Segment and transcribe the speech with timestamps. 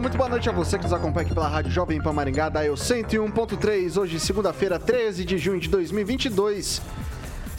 [0.00, 2.64] muito boa noite a você que nos acompanha aqui pela Rádio Jovem Pan Maringá, da
[2.64, 6.80] Eu 101.3, hoje segunda-feira, 13 de junho de 2022.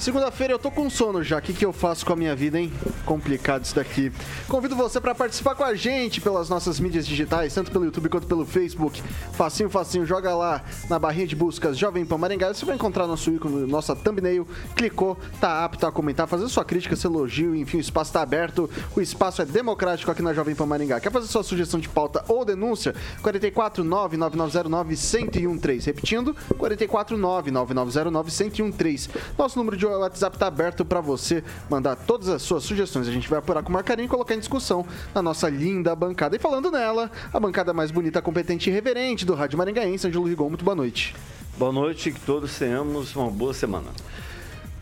[0.02, 1.38] Segunda-feira eu tô com sono já.
[1.38, 2.74] O que, que eu faço com a minha vida, hein?
[3.06, 4.12] Complicado isso daqui.
[4.48, 8.26] Convido você para participar com a gente pelas nossas mídias digitais, tanto pelo YouTube quanto
[8.26, 9.00] pelo Facebook.
[9.34, 12.52] Facinho, facinho, joga lá na barrinha de buscas Jovem Pan Maringá.
[12.52, 14.48] Você vai encontrar nosso ícone, nossa thumbnail.
[14.76, 18.68] Clicou, tá apto a comentar, fazer sua crítica, seu elogio, enfim, o espaço tá aberto.
[18.96, 21.00] O espaço é democrático aqui na Jovem Pan Maringá.
[21.00, 22.96] Quer fazer sua sugestão de pauta ou denúncia?
[23.22, 25.86] 449 9909 1013.
[25.86, 29.10] Repetindo, 449 9909 1013.
[29.38, 33.08] Nosso número de o WhatsApp está aberto para você mandar todas as suas sugestões.
[33.08, 36.36] A gente vai apurar com o Marcarinho e colocar em discussão na nossa linda bancada.
[36.36, 40.50] E falando nela, a bancada mais bonita, competente e reverente do Rádio Maringaense, Angelo Rigon.
[40.50, 41.16] Muito boa noite.
[41.58, 43.90] Boa noite, que todos tenhamos uma boa semana.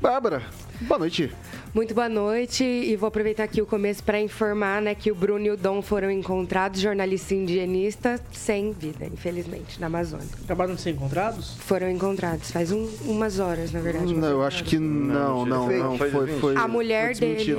[0.01, 0.43] Bárbara,
[0.81, 1.31] boa noite.
[1.73, 5.45] Muito boa noite e vou aproveitar aqui o começo para informar né, que o Bruno
[5.45, 10.27] e o Dom foram encontrados, jornalista indigenista, sem vida, infelizmente, na Amazônia.
[10.43, 11.57] Acabaram de ser encontrados?
[11.59, 14.13] Foram encontrados, faz um, umas horas, na verdade.
[14.13, 15.89] Não, eu acho que não, não, não.
[15.91, 16.09] não foi,
[16.39, 17.55] foi, a mulher dele.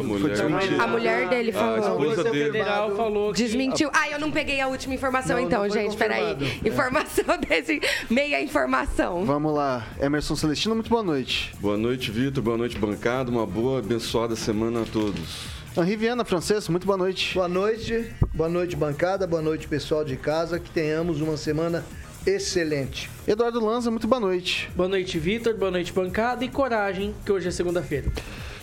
[0.81, 1.77] A mulher dele falou.
[1.77, 2.45] A esposa dele.
[2.47, 3.43] federal falou que...
[3.43, 3.91] Desmentiu.
[3.93, 6.37] Ah, eu não peguei a última informação não, então, não gente, peraí.
[6.65, 7.81] Informação desse...
[8.09, 9.25] Meia informação.
[9.25, 9.87] Vamos lá.
[10.01, 11.53] Emerson Celestino, muito boa noite.
[11.61, 12.43] Boa noite, Vitor.
[12.43, 13.10] Boa noite, bancada.
[13.11, 15.47] Uma boa, abençoada semana a todos.
[15.77, 17.35] Henri Viana, francês, muito boa noite.
[17.35, 21.85] Boa noite, boa noite, bancada, boa noite, pessoal de casa, que tenhamos uma semana
[22.25, 23.11] excelente.
[23.27, 24.71] Eduardo Lanza, muito boa noite.
[24.77, 28.13] Boa noite, Vitor, boa noite, bancada, e coragem, que hoje é segunda-feira.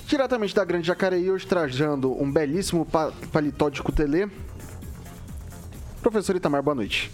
[0.08, 2.88] Diretamente da Grande Jacareí, hoje trajando um belíssimo
[3.32, 4.30] paletó de cutelê.
[6.02, 7.12] Professor Itamar, boa noite.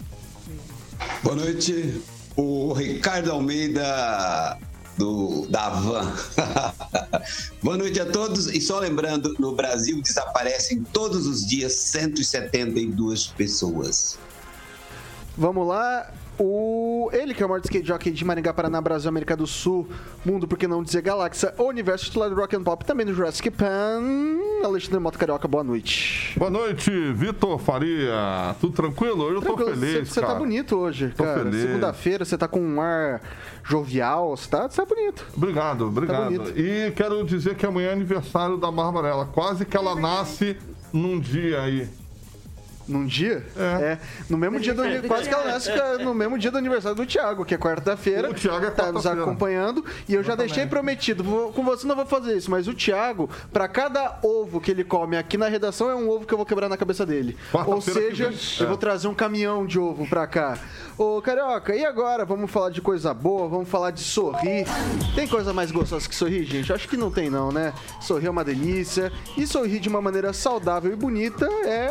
[1.22, 2.00] Boa noite.
[2.36, 4.56] O Ricardo Almeida
[4.96, 6.12] do, da Van.
[7.62, 8.46] Boa noite a todos.
[8.46, 14.18] E só lembrando, no Brasil desaparecem todos os dias 172 pessoas.
[15.36, 16.12] Vamos lá.
[16.38, 17.10] O...
[17.12, 19.88] Ele que é o maior skate jockey de Maringá, Paraná, Brasil, América do Sul,
[20.24, 23.50] mundo, por que não dizer galáxia, universo titular do Rock and Pop, também no Jurassic
[23.50, 24.02] Pan,
[24.64, 26.36] Alexandre Moto Carioca, boa noite.
[26.38, 28.56] Boa noite, Vitor Faria.
[28.60, 29.24] Tudo tranquilo?
[29.24, 31.52] Hoje eu tô feliz, Você tá bonito hoje, tô cara.
[31.52, 33.20] Segunda-feira você tá com um ar
[33.62, 35.26] jovial, você tá, você tá bonito.
[35.36, 36.38] Obrigado, tá obrigado.
[36.38, 39.26] Tá e quero dizer que amanhã é aniversário da Barbarella.
[39.26, 40.56] Quase que ela nasce
[40.92, 41.88] num dia aí.
[42.86, 43.44] Num dia?
[43.56, 43.84] É.
[43.84, 43.98] é.
[44.28, 45.70] No mesmo dia do quase que ela nasce
[46.02, 48.30] no mesmo dia do aniversário do Thiago, que é quarta-feira.
[48.30, 49.84] O Thiago é tá nos acompanhando.
[50.08, 53.28] E eu já deixei prometido, vou, com você não vou fazer isso, mas o Thiago,
[53.52, 56.46] para cada ovo que ele come aqui na redação, é um ovo que eu vou
[56.46, 57.36] quebrar na cabeça dele.
[57.66, 60.58] Ou seja, eu vou trazer um caminhão de ovo pra cá.
[60.98, 62.24] Ô, Carioca, e agora?
[62.24, 64.66] Vamos falar de coisa boa, vamos falar de sorrir.
[65.14, 66.72] Tem coisa mais gostosa que sorrir, gente?
[66.72, 67.72] Acho que não tem não, né?
[68.00, 69.12] Sorrir é uma delícia.
[69.36, 71.90] E sorrir de uma maneira saudável e bonita é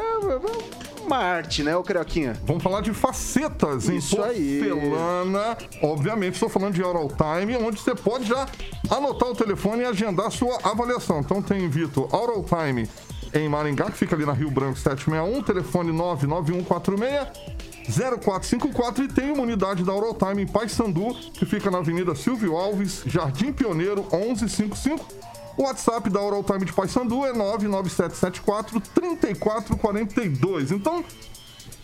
[1.05, 2.39] uma arte, né, ô Carioquinha?
[2.45, 5.57] Vamos falar de facetas Isso em porcelana.
[5.59, 5.79] Aí.
[5.81, 8.47] Obviamente, estou falando de Oral Time, onde você pode já
[8.89, 11.19] anotar o telefone e agendar a sua avaliação.
[11.19, 12.89] Então tem, Vitor, Oral Time
[13.33, 19.43] em Maringá, que fica ali na Rio Branco 761, telefone 99146 0454 e tem uma
[19.43, 25.32] unidade da Eurotime em Paysandu, que fica na Avenida Silvio Alves, Jardim Pioneiro 1155.
[25.55, 30.71] O WhatsApp da Eurotime de Paysandu é 99774 3442.
[30.71, 31.03] Então,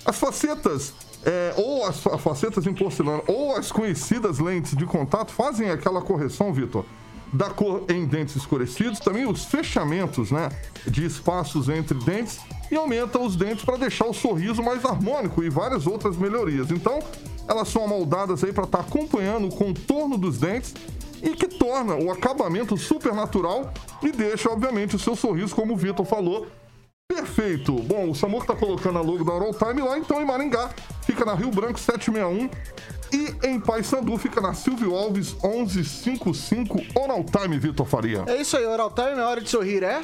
[0.05, 0.93] as facetas
[1.25, 6.53] é, ou as facetas em porcelana ou as conhecidas lentes de contato fazem aquela correção,
[6.53, 6.85] Vitor,
[7.31, 10.49] da cor em dentes escurecidos, também os fechamentos né,
[10.87, 12.39] de espaços entre dentes
[12.71, 16.71] e aumenta os dentes para deixar o sorriso mais harmônico e várias outras melhorias.
[16.71, 16.99] Então,
[17.47, 20.73] elas são amoldadas aí para estar tá acompanhando o contorno dos dentes
[21.21, 25.77] e que torna o acabamento super natural e deixa, obviamente, o seu sorriso, como o
[25.77, 26.47] Vitor falou,
[27.07, 27.73] perfeito.
[27.73, 30.69] Bom, o Samur está colocando a logo da Oral Time lá, então em Maringá,
[31.03, 32.49] fica na Rio Branco 761
[33.11, 38.23] E em Paysandu fica na Silvio Alves 1155 Oral Time, Vitor Faria.
[38.27, 40.01] É isso aí, Oral Time, é hora de sorrir, é?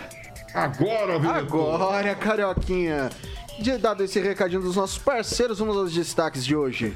[0.54, 1.76] Agora, Vitor.
[1.76, 3.10] Agora, Carioquinha.
[3.60, 6.96] De dado esse recadinho dos nossos parceiros, vamos aos destaques de hoje.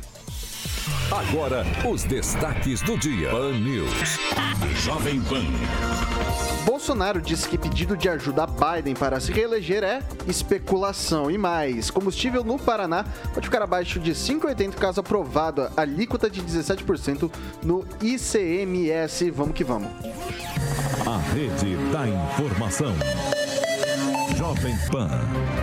[1.12, 3.30] Agora, os destaques do dia.
[3.32, 4.20] Pan News.
[4.84, 5.44] Jovem Pan.
[6.66, 11.32] Bolsonaro disse que pedido de ajuda a Biden para se reeleger é especulação.
[11.32, 16.42] E mais, combustível no Paraná pode ficar abaixo de 5,80 caso aprovado a alíquota de
[16.42, 17.32] 17%
[17.64, 19.32] no ICMS.
[19.32, 19.90] Vamos que vamos.
[21.06, 22.94] A rede da informação.
[24.40, 25.10] Jovem Pan,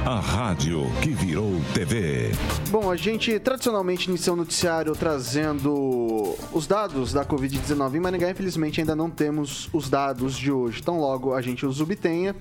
[0.05, 2.31] a rádio que virou TV.
[2.69, 8.31] Bom, a gente tradicionalmente inicia o noticiário trazendo os dados da Covid-19 em Maringá.
[8.31, 10.81] Infelizmente, ainda não temos os dados de hoje.
[10.83, 12.37] Então, logo a gente os obtenha.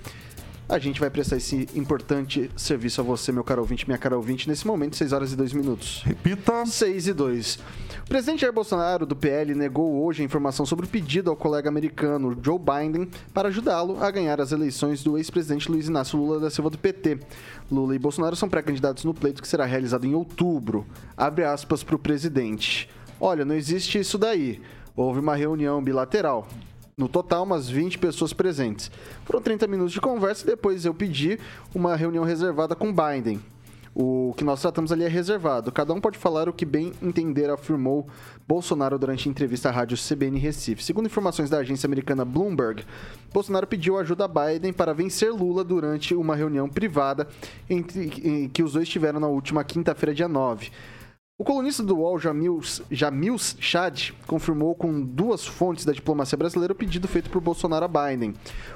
[0.68, 4.50] A gente vai prestar esse importante serviço a você, meu caro ouvinte, minha cara ouvinte,
[4.50, 6.02] nesse momento, 6 horas e 2 minutos.
[6.04, 6.66] Repita.
[6.66, 7.60] 6 e 2.
[8.04, 11.70] O presidente Jair Bolsonaro, do PL, negou hoje a informação sobre o pedido ao colega
[11.70, 16.50] americano Joe Biden para ajudá-lo a ganhar as eleições do ex-presidente Luiz Inácio Lula da
[16.50, 17.20] Silva do PT.
[17.72, 20.84] Lula e Bolsonaro são pré-candidatos no pleito que será realizado em outubro.
[21.16, 22.90] Abre aspas para o presidente.
[23.22, 24.60] Olha, não existe isso daí.
[24.96, 26.48] Houve uma reunião bilateral.
[26.98, 28.90] No total, umas 20 pessoas presentes.
[29.26, 31.38] Foram 30 minutos de conversa e depois eu pedi
[31.74, 33.42] uma reunião reservada com Biden.
[33.94, 35.74] O que nós tratamos ali é reservado.
[35.74, 38.08] Cada um pode falar o que bem entender, afirmou
[38.48, 40.82] Bolsonaro durante a entrevista à rádio CBN Recife.
[40.82, 42.86] Segundo informações da agência americana Bloomberg,
[43.34, 47.28] Bolsonaro pediu ajuda a Biden para vencer Lula durante uma reunião privada
[47.70, 50.72] entre, que os dois tiveram na última quinta-feira, dia 9.
[51.38, 56.76] O colunista do UOL, Jamil, Jamil Chad, confirmou com duas fontes da diplomacia brasileira o
[56.76, 58.34] pedido feito por Bolsonaro a Biden.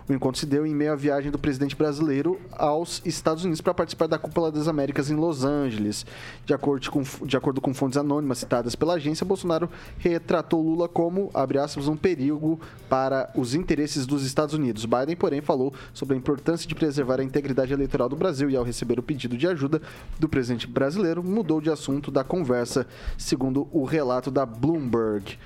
[0.09, 3.73] O encontro se deu em meio à viagem do presidente brasileiro aos Estados Unidos para
[3.73, 6.05] participar da Cúpula das Américas em Los Angeles.
[6.45, 11.31] De acordo, com, de acordo com fontes anônimas citadas pela agência, Bolsonaro retratou Lula como,
[11.33, 12.59] abre aspas, um perigo
[12.89, 14.83] para os interesses dos Estados Unidos.
[14.83, 18.65] Biden, porém, falou sobre a importância de preservar a integridade eleitoral do Brasil e, ao
[18.65, 19.81] receber o pedido de ajuda
[20.19, 25.37] do presidente brasileiro, mudou de assunto da conversa conversa, segundo o relato da Bloomberg.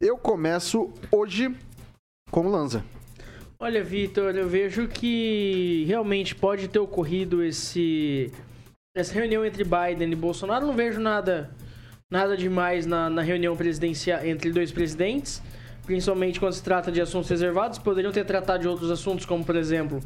[0.00, 1.52] Eu começo hoje
[2.30, 2.84] com o Lanza.
[3.58, 8.30] Olha, Vitor, eu vejo que realmente pode ter ocorrido esse
[8.94, 10.64] essa reunião entre Biden e Bolsonaro.
[10.64, 11.50] Não vejo nada
[12.08, 15.42] nada demais na, na reunião presidencial entre dois presidentes,
[15.84, 17.78] principalmente quando se trata de assuntos reservados.
[17.80, 20.00] Poderiam ter tratado de outros assuntos, como por exemplo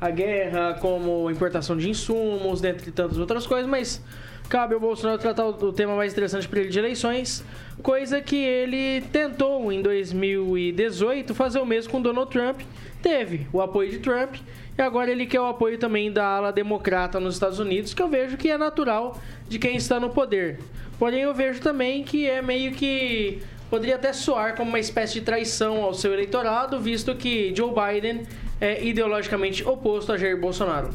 [0.00, 4.02] a guerra, como importação de insumos, dentre tantas outras coisas, mas
[4.48, 7.44] cabe ao Bolsonaro tratar o tema mais interessante para ele de eleições,
[7.82, 12.60] coisa que ele tentou em 2018 fazer o mesmo com Donald Trump.
[13.02, 14.36] Teve o apoio de Trump
[14.76, 18.08] e agora ele quer o apoio também da ala democrata nos Estados Unidos, que eu
[18.08, 20.58] vejo que é natural de quem está no poder.
[20.98, 25.22] Porém, eu vejo também que é meio que poderia até soar como uma espécie de
[25.22, 28.22] traição ao seu eleitorado, visto que Joe Biden
[28.60, 30.90] é ideologicamente oposto a Jair Bolsonaro.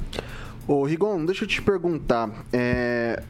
[0.68, 2.30] Ô, Rigon, deixa eu te perguntar.
[2.54, 3.22] É,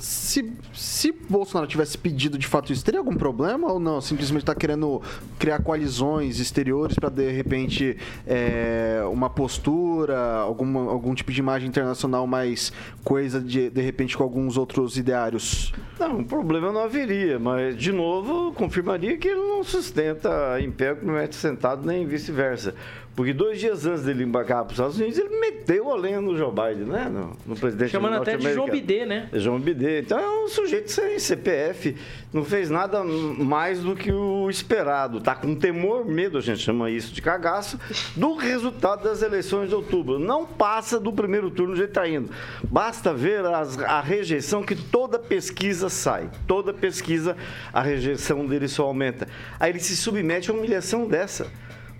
[0.00, 4.00] se, se Bolsonaro tivesse pedido de fato isso, teria algum problema ou não?
[4.00, 5.00] Simplesmente está querendo
[5.38, 12.26] criar coalizões exteriores para de repente é, uma postura, alguma, algum tipo de imagem internacional
[12.26, 12.72] mais
[13.04, 15.72] coisa de de repente com alguns outros ideários?
[15.98, 21.04] Não, problema não haveria, mas de novo confirmaria que ele não sustenta em pé que
[21.04, 22.74] não é sentado nem vice-versa.
[23.14, 26.36] Porque dois dias antes dele embarcar para os Estados Unidos, ele meteu a lenha no
[26.36, 27.08] Joe Biden, né?
[27.08, 29.28] No, no presidente Chamando até de João Bidê, né?
[29.32, 30.00] João Bidê.
[30.00, 31.96] Então é um sujeito sem CPF,
[32.32, 35.20] não fez nada mais do que o esperado.
[35.20, 37.78] Tá com temor, medo, a gente chama isso de cagaço,
[38.16, 40.18] do resultado das eleições de outubro.
[40.18, 42.30] Não passa do primeiro turno que está indo.
[42.62, 46.30] Basta ver as, a rejeição que toda pesquisa sai.
[46.46, 47.36] Toda pesquisa,
[47.72, 49.26] a rejeição dele só aumenta.
[49.58, 51.50] Aí ele se submete a uma humilhação dessa.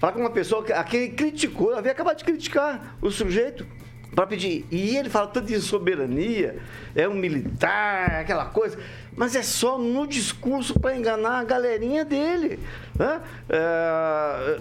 [0.00, 3.66] Falar com uma pessoa que, a quem ele criticou, havia acabado de criticar o sujeito
[4.14, 4.66] para pedir.
[4.70, 6.58] E ele fala tanto de soberania,
[6.94, 8.78] é um militar, aquela coisa,
[9.14, 12.58] mas é só no discurso para enganar a galerinha dele.
[12.98, 13.20] Né?
[13.50, 14.58] É...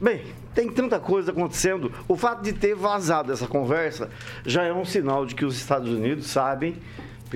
[0.00, 1.92] Bem, tem tanta coisa acontecendo.
[2.08, 4.10] O fato de ter vazado essa conversa
[4.44, 6.76] já é um sinal de que os Estados Unidos sabem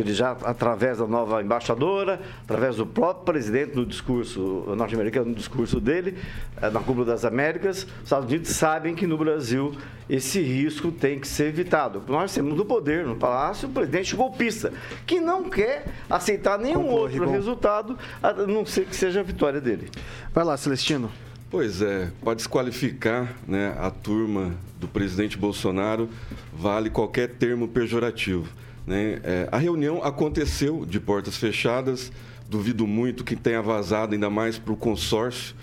[0.01, 5.81] ele já, através da nova embaixadora, através do próprio presidente no discurso norte-americano, no discurso
[5.81, 6.19] dele,
[6.61, 9.75] eh, na Cúpula das Américas, os Estados Unidos sabem que no Brasil
[10.09, 12.03] esse risco tem que ser evitado.
[12.07, 14.73] Nós temos no poder, no Palácio, o presidente golpista,
[15.07, 17.33] que não quer aceitar nenhum Concorre, outro bom.
[17.33, 19.91] resultado, a não ser que seja a vitória dele.
[20.33, 21.11] Vai lá, Celestino.
[21.51, 26.09] Pois é, para desqualificar né, a turma do presidente Bolsonaro,
[26.53, 28.47] vale qualquer termo pejorativo.
[28.87, 29.21] Né?
[29.25, 32.13] É, a reunião aconteceu de portas fechadas,
[32.49, 35.55] duvido muito que tenha vazado, ainda mais para o consórcio.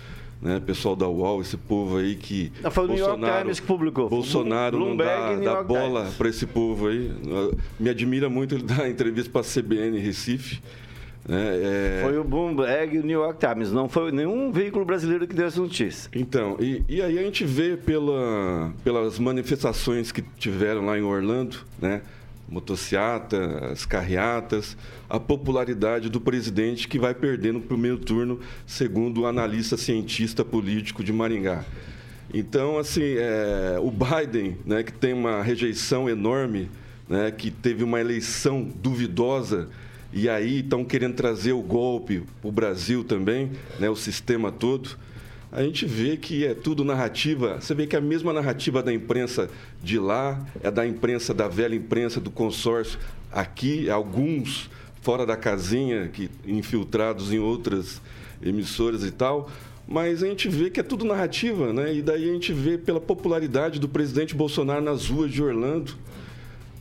[0.42, 2.52] Né, pessoal da UOL, esse povo aí que.
[2.62, 4.10] Não, foi o New York Times que publicou.
[4.10, 7.10] Bolsonaro Bloomberg, não dá, dá bola para esse povo aí.
[7.80, 10.60] Me admira muito ele dar entrevista para a CBN Recife.
[11.26, 12.00] Né, é...
[12.02, 15.46] Foi o Bloomberg e o New York Times, não foi nenhum veículo brasileiro que deu
[15.46, 16.10] essa notícia.
[16.14, 21.56] Então, e, e aí a gente vê pela, pelas manifestações que tiveram lá em Orlando,
[21.80, 22.02] né?
[22.48, 24.76] Motociata, as carreatas,
[25.08, 31.02] a popularidade do presidente que vai perdendo no primeiro turno, segundo o analista cientista político
[31.02, 31.64] de Maringá.
[32.32, 36.70] Então, assim, é, o Biden, né, que tem uma rejeição enorme,
[37.08, 39.68] né, que teve uma eleição duvidosa,
[40.12, 44.96] e aí estão querendo trazer o golpe para o Brasil também, né, o sistema todo
[45.54, 47.60] a gente vê que é tudo narrativa.
[47.60, 49.48] Você vê que é a mesma narrativa da imprensa
[49.80, 52.98] de lá é da imprensa, da velha imprensa, do consórcio
[53.30, 54.68] aqui, alguns
[55.00, 58.02] fora da casinha, que infiltrados em outras
[58.42, 59.48] emissoras e tal.
[59.86, 61.94] Mas a gente vê que é tudo narrativa, né?
[61.94, 65.94] E daí a gente vê pela popularidade do presidente Bolsonaro nas ruas de Orlando.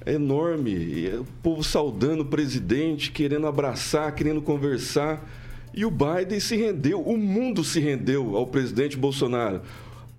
[0.03, 1.09] É enorme.
[1.19, 5.23] O povo saudando o presidente, querendo abraçar, querendo conversar.
[5.73, 9.61] E o Biden se rendeu, o mundo se rendeu ao presidente Bolsonaro.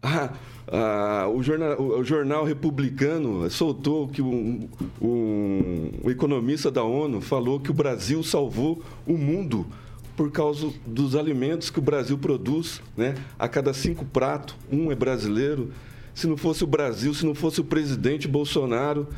[0.02, 0.32] Ah,
[0.66, 4.68] ah, o, jornal, o, jornal, republicano soltou que um,
[5.00, 9.66] um, um, economista da ONU falou que o Brasil salvou o mundo
[10.16, 12.80] por causa dos alimentos que o Brasil produz.
[12.96, 13.14] Né?
[13.38, 15.70] A cada cinco pratos, um é brasileiro.
[16.14, 19.08] Se não fosse o Brasil, se não fosse o presidente Bolsonaro,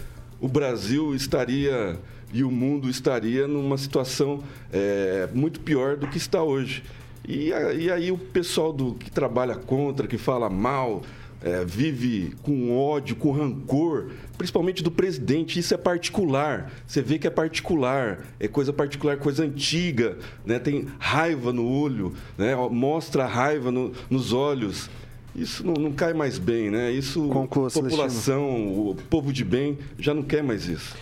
[0.40, 1.98] o Brasil estaria
[2.32, 4.42] e o mundo estaria numa situação
[4.72, 6.82] é, muito pior do que está hoje.
[7.26, 11.02] E, e, aí o pessoal do, que trabalha contra, que fala mal,
[11.42, 15.58] é, vive com ódio, com rancor, principalmente do presidente.
[15.58, 16.70] Isso é particular.
[16.86, 20.18] Você vê que é particular, é coisa particular, coisa antiga.
[20.44, 20.58] Né?
[20.58, 22.54] Tem raiva no olho, né?
[22.70, 24.88] mostra a raiva no, nos olhos.
[25.34, 26.90] Isso não, não, cai mais bem, né?
[26.90, 28.90] Isso, Conclua, população, Celestino.
[28.90, 30.96] o povo de bem já não quer mais isso.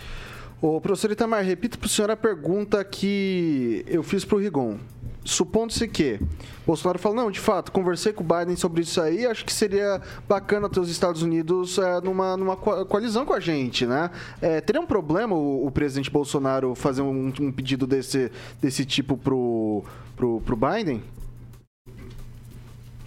[0.65, 4.79] Ô, professor Itamar, repito para o senhor a pergunta que eu fiz para o Rigon.
[5.23, 6.19] Supondo-se que
[6.65, 10.01] Bolsonaro fala, não, de fato, conversei com o Biden sobre isso aí, acho que seria
[10.27, 14.09] bacana ter os Estados Unidos é, numa, numa coalizão com a gente, né?
[14.41, 19.15] É, teria um problema o, o presidente Bolsonaro fazer um, um, pedido desse, desse tipo
[19.15, 19.83] pro,
[20.17, 21.03] pro, pro Biden?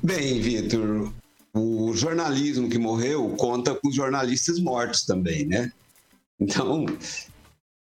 [0.00, 1.10] Bem, Vitor,
[1.52, 5.72] o jornalismo que morreu conta com jornalistas mortos também, né?
[6.38, 6.86] Então,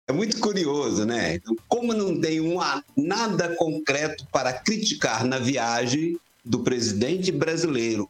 [0.10, 1.36] é muito curioso, né?
[1.36, 8.10] Então, como não tem uma, nada concreto para criticar na viagem do presidente brasileiro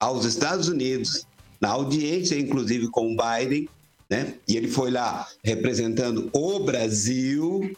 [0.00, 1.24] aos Estados Unidos,
[1.60, 3.68] na audiência, inclusive, com o Biden,
[4.10, 4.34] né?
[4.48, 7.72] E ele foi lá representando o Brasil.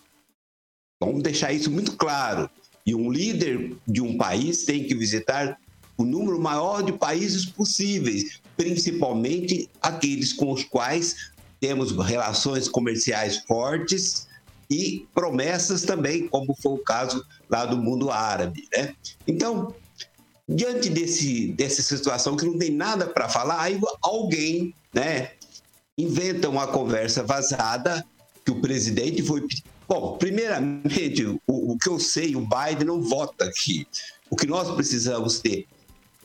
[0.99, 2.49] Vamos deixar isso muito claro.
[2.87, 5.59] E um líder de um país tem que visitar
[5.99, 14.27] o número maior de países possíveis, principalmente aqueles com os quais temos relações comerciais fortes
[14.71, 18.69] e promessas também, como foi o caso lá do mundo árabe.
[18.77, 18.95] Né?
[19.27, 19.75] Então,
[20.49, 25.33] diante desse, dessa situação que não tem nada para falar, aí alguém né,
[25.97, 28.05] inventa uma conversa vazada
[28.45, 29.47] que o presidente foi.
[29.89, 33.87] Bom, primeiramente, o, o que eu sei, o Biden não vota aqui.
[34.31, 35.67] O que nós precisamos ter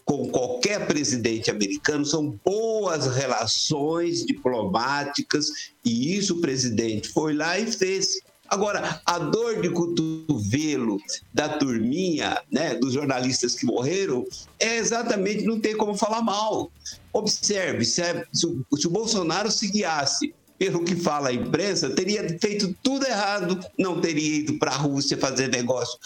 [0.09, 5.45] com qualquer presidente americano são boas relações diplomáticas
[5.85, 8.19] e isso o presidente foi lá e fez.
[8.47, 10.97] Agora, a dor de cotovelo
[11.31, 14.25] da turminha, né, dos jornalistas que morreram,
[14.59, 16.71] é exatamente não ter como falar mal.
[17.13, 21.87] Observe, se, é, se, o, se o Bolsonaro se guiasse pelo que fala a imprensa,
[21.91, 25.99] teria feito tudo errado, não teria ido para a Rússia fazer negócio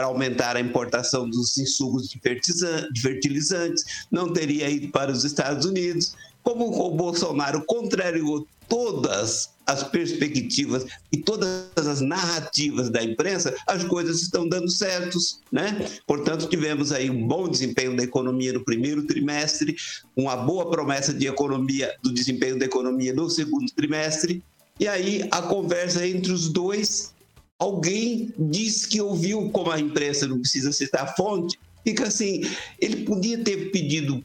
[0.00, 6.14] para aumentar a importação dos insumos de fertilizantes, não teria ido para os Estados Unidos.
[6.42, 14.22] Como o Bolsonaro contrariou todas as perspectivas e todas as narrativas da imprensa, as coisas
[14.22, 15.86] estão dando certos, né?
[16.06, 19.76] Portanto, tivemos aí um bom desempenho da economia no primeiro trimestre,
[20.16, 24.42] uma boa promessa de economia do desempenho da economia no segundo trimestre,
[24.78, 27.12] e aí a conversa entre os dois
[27.60, 32.42] alguém disse que ouviu, como a imprensa não precisa citar a fonte, fica assim,
[32.80, 34.22] ele podia ter pedido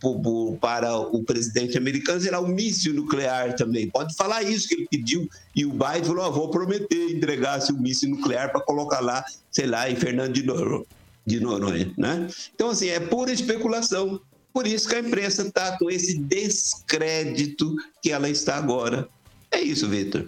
[0.59, 3.89] para o presidente americano, será um míssil nuclear também.
[3.89, 7.77] Pode falar isso que ele pediu e o Biden falou, oh, vou prometer entregar-se um
[7.77, 10.87] míssil nuclear para colocar lá, sei lá, em Fernando de, Noro,
[11.25, 12.27] de Noronha, né?
[12.53, 14.19] Então, assim, é pura especulação.
[14.53, 19.09] Por isso que a imprensa está com esse descrédito que ela está agora.
[19.51, 20.25] É isso, Vitor.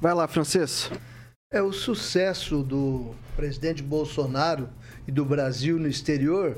[0.00, 0.90] Vai lá, Francês.
[1.52, 4.68] É o sucesso do presidente Bolsonaro
[5.08, 6.56] e do Brasil no exterior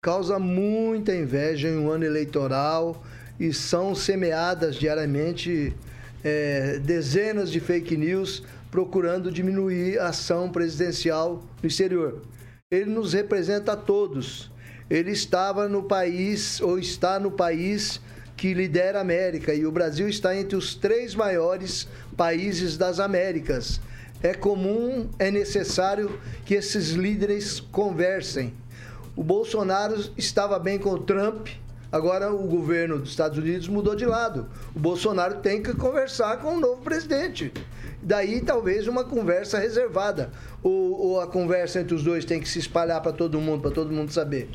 [0.00, 3.04] causa muita inveja em um ano eleitoral
[3.40, 5.74] e são semeadas diariamente
[6.22, 12.22] é, dezenas de fake news procurando diminuir a ação presidencial no exterior.
[12.70, 14.48] Ele nos representa a todos.
[14.88, 18.00] Ele estava no país, ou está no país
[18.36, 23.80] que lidera a América, e o Brasil está entre os três maiores países das Américas.
[24.22, 28.52] É comum, é necessário que esses líderes conversem.
[29.16, 31.48] O Bolsonaro estava bem com o Trump,
[31.92, 34.48] Agora o governo dos Estados Unidos mudou de lado.
[34.74, 37.52] O Bolsonaro tem que conversar com o novo presidente.
[38.00, 40.30] Daí talvez uma conversa reservada.
[40.62, 43.72] Ou, ou a conversa entre os dois tem que se espalhar para todo mundo, para
[43.72, 44.48] todo mundo saber.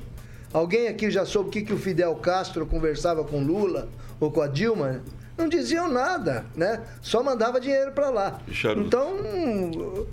[0.53, 4.39] Alguém aqui já soube o que, que o Fidel Castro conversava com Lula ou com
[4.39, 5.01] a Dilma?
[5.37, 6.81] Não diziam nada, né?
[7.01, 8.39] Só mandava dinheiro para lá.
[8.77, 10.07] Então,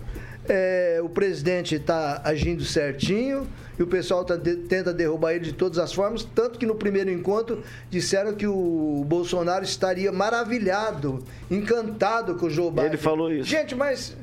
[0.48, 3.46] é, o presidente está agindo certinho
[3.78, 6.74] e o pessoal tá de, tenta derrubar ele de todas as formas, tanto que no
[6.74, 12.86] primeiro encontro disseram que o Bolsonaro estaria maravilhado, encantado com o Joe Biden.
[12.86, 13.48] Ele falou isso.
[13.48, 14.16] Gente, mas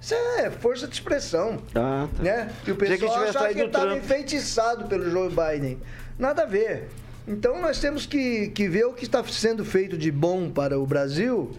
[0.00, 1.58] isso é força de expressão.
[1.74, 2.22] Ah, tá.
[2.22, 2.52] Né?
[2.66, 5.78] E o pessoal achava que ele estava enfeitiçado pelo Joe Biden.
[6.18, 6.88] Nada a ver.
[7.26, 10.86] Então nós temos que, que ver o que está sendo feito de bom para o
[10.86, 11.50] Brasil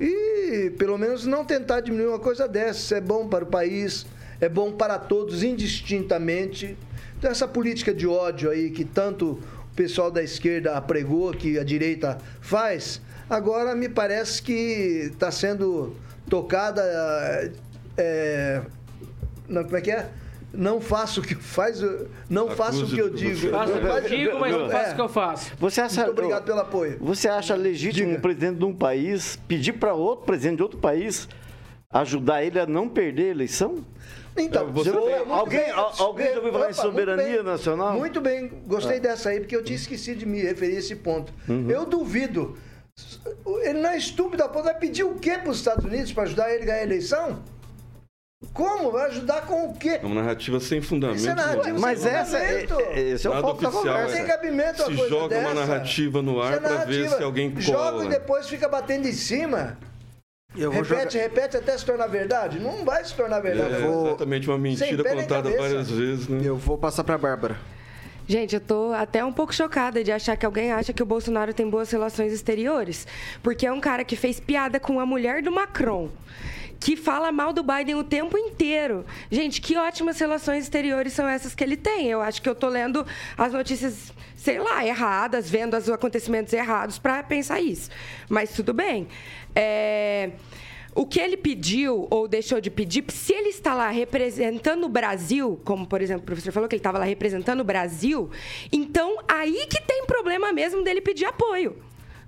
[0.00, 2.96] e pelo menos não tentar diminuir uma coisa dessa.
[2.96, 4.06] É bom para o país,
[4.40, 6.76] é bom para todos, indistintamente.
[7.18, 11.64] Então, essa política de ódio aí que tanto o pessoal da esquerda apregou, que a
[11.64, 15.94] direita faz, agora me parece que está sendo
[16.30, 17.52] tocada.
[17.98, 18.62] É,
[19.46, 20.08] não, como é que é?
[20.52, 21.80] Não faço o que faz,
[22.28, 23.50] não faço o que eu digo.
[23.50, 25.52] Faço o que eu digo, mas não faço o que eu faço.
[25.58, 26.98] Você acha, Muito obrigado pelo apoio.
[27.00, 28.18] Você acha legítimo Diga.
[28.18, 31.28] um presidente de um país pedir para outro presidente de outro país
[31.92, 33.84] ajudar ele a não perder a eleição?
[34.36, 37.94] Então, você tem, alguém, bem, alguém já ouviu falar em soberania nacional?
[37.94, 39.00] Muito bem, gostei ah.
[39.00, 41.32] dessa aí, porque eu tinha esquecido de me referir a esse ponto.
[41.48, 41.68] Uhum.
[41.68, 42.56] Eu duvido.
[43.62, 46.62] Ele não é estúpido, vai pedir o quê para os Estados Unidos para ajudar ele
[46.62, 47.42] a ganhar a eleição?
[48.52, 48.90] Como?
[48.90, 50.00] Vai ajudar com o quê?
[50.02, 51.28] É uma narrativa sem fundamento.
[51.28, 54.16] É narrativa mas sem essa é, é, esse é o foco da conversa.
[54.16, 55.48] Tem cabimento Se joga dessa.
[55.48, 57.62] uma narrativa no ar para ver se alguém cola.
[57.62, 59.78] Joga e depois fica batendo em cima.
[60.54, 61.10] repete, jogar...
[61.12, 62.58] repete até se tornar verdade?
[62.58, 63.74] Não vai se tornar verdade.
[63.74, 64.08] É vou...
[64.08, 66.28] exatamente uma mentira contada várias vezes.
[66.28, 66.40] Né?
[66.42, 67.56] Eu vou passar para a Bárbara.
[68.26, 71.52] Gente, eu tô até um pouco chocada de achar que alguém acha que o Bolsonaro
[71.52, 73.06] tem boas relações exteriores.
[73.42, 76.08] Porque é um cara que fez piada com a mulher do Macron
[76.80, 79.04] que fala mal do Biden o tempo inteiro.
[79.30, 82.08] Gente, que ótimas relações exteriores são essas que ele tem.
[82.08, 86.98] Eu acho que eu tô lendo as notícias, sei lá, erradas, vendo os acontecimentos errados
[86.98, 87.90] para pensar isso.
[88.28, 89.06] Mas tudo bem.
[89.54, 90.30] É
[90.94, 95.60] o que ele pediu ou deixou de pedir, se ele está lá representando o Brasil,
[95.64, 98.30] como por exemplo o professor falou que ele estava lá representando o Brasil,
[98.72, 101.76] então aí que tem problema mesmo dele pedir apoio.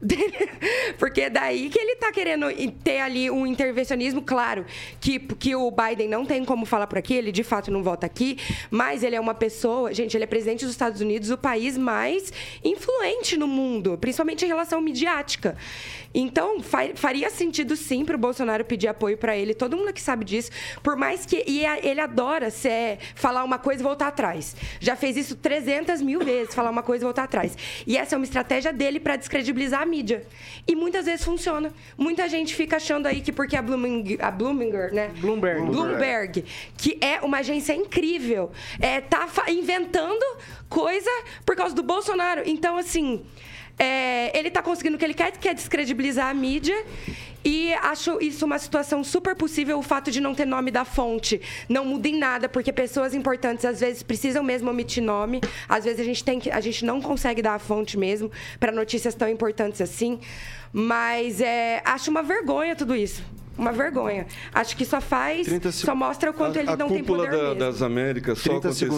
[0.99, 2.47] Porque é daí que ele está querendo
[2.83, 4.67] ter ali um intervencionismo, claro,
[5.01, 8.07] que, que o Biden não tem como falar por aqui, ele de fato não vota
[8.07, 8.37] aqui,
[8.71, 12.33] mas ele é uma pessoa, gente, ele é presidente dos Estados Unidos, o país mais
[12.65, 15.57] influente no mundo, principalmente em relação midiática.
[16.15, 16.59] Então,
[16.95, 19.55] faria sentido sim para o Bolsonaro pedir apoio para ele.
[19.55, 20.51] Todo mundo que sabe disso.
[20.83, 21.43] Por mais que.
[21.47, 24.55] E ele adora ser, falar uma coisa e voltar atrás.
[24.79, 27.57] Já fez isso 300 mil vezes, falar uma coisa e voltar atrás.
[27.87, 30.27] E essa é uma estratégia dele para descredibilizar a mídia.
[30.67, 31.71] E muitas vezes funciona.
[31.99, 35.11] Muita gente fica achando aí que porque a, Blooming, a Bloominger, né?
[35.21, 35.67] Bloomberg.
[35.67, 36.45] Bloomberg,
[36.79, 38.51] que é uma agência incrível,
[38.81, 40.25] é, tá inventando
[40.69, 41.11] coisa
[41.45, 42.43] por causa do Bolsonaro.
[42.47, 43.23] Então, assim.
[43.79, 46.77] É, ele está conseguindo o que ele quer, que é descredibilizar a mídia.
[47.45, 49.79] E acho isso uma situação super possível.
[49.79, 53.65] O fato de não ter nome da fonte não muda em nada, porque pessoas importantes
[53.65, 55.41] às vezes precisam mesmo omitir nome.
[55.69, 58.31] Às vezes a gente, tem que, a gente não consegue dar a fonte mesmo
[58.61, 60.21] para notícias tão importantes assim.
[60.73, 63.23] Mas é, acho uma vergonha tudo isso
[63.57, 64.27] uma vergonha.
[64.53, 67.55] Acho que só faz, só mostra o quanto a, ele não tem poder da, mesmo.
[67.57, 68.91] das Américas só aconteceu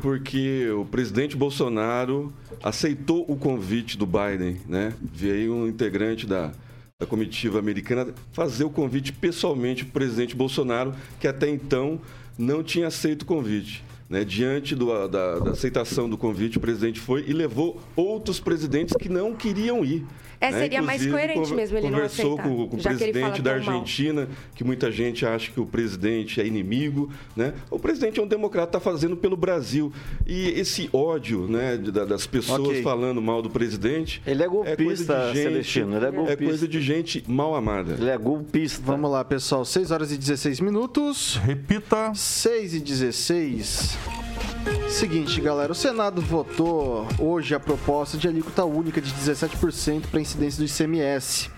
[0.00, 2.32] porque o presidente Bolsonaro
[2.62, 4.92] aceitou o convite do Biden, né?
[5.00, 6.52] Veio um integrante da,
[6.98, 12.00] da comitiva americana fazer o convite pessoalmente para o presidente Bolsonaro, que até então
[12.38, 13.84] não tinha aceito o convite.
[14.08, 14.24] Né?
[14.24, 19.08] Diante do, da, da aceitação do convite, o presidente foi e levou outros presidentes que
[19.08, 20.06] não queriam ir.
[20.40, 20.58] É, né?
[20.60, 23.58] seria mais Inclusive, coerente mesmo ele não conversou aceitar, com, com o presidente da mal.
[23.60, 27.10] Argentina, que muita gente acha que o presidente é inimigo.
[27.34, 27.54] Né?
[27.70, 29.92] O presidente é um democrata, está fazendo pelo Brasil.
[30.26, 32.82] E esse ódio né, da- das pessoas Ok.
[32.82, 34.22] falando mal do presidente...
[34.26, 36.44] Ele é coisa golpista, de gente- Celestino, ele é golpista.
[36.44, 37.94] coisa de gente mal amada.
[37.98, 38.82] Ele é golpista.
[38.84, 39.64] Vamos lá, pessoal.
[39.64, 41.36] 6 horas e 16 minutos.
[41.44, 42.12] Repita.
[42.14, 43.96] 6 e 16.
[44.88, 50.58] Seguinte, galera, o Senado votou hoje a proposta de alíquota única de 17% para incidência
[50.58, 51.50] do ICMS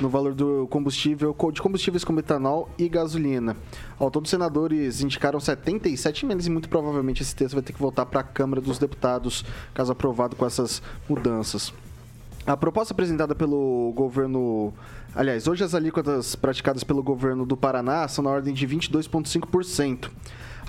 [0.00, 3.56] no valor do combustível, de combustíveis como etanol e gasolina.
[3.98, 7.80] Ao todo, os senadores indicaram 77 emendas e muito provavelmente esse texto vai ter que
[7.80, 11.72] voltar para a Câmara dos Deputados, caso aprovado com essas mudanças.
[12.46, 14.72] A proposta apresentada pelo governo.
[15.14, 20.10] Aliás, hoje as alíquotas praticadas pelo governo do Paraná são na ordem de 22,5%.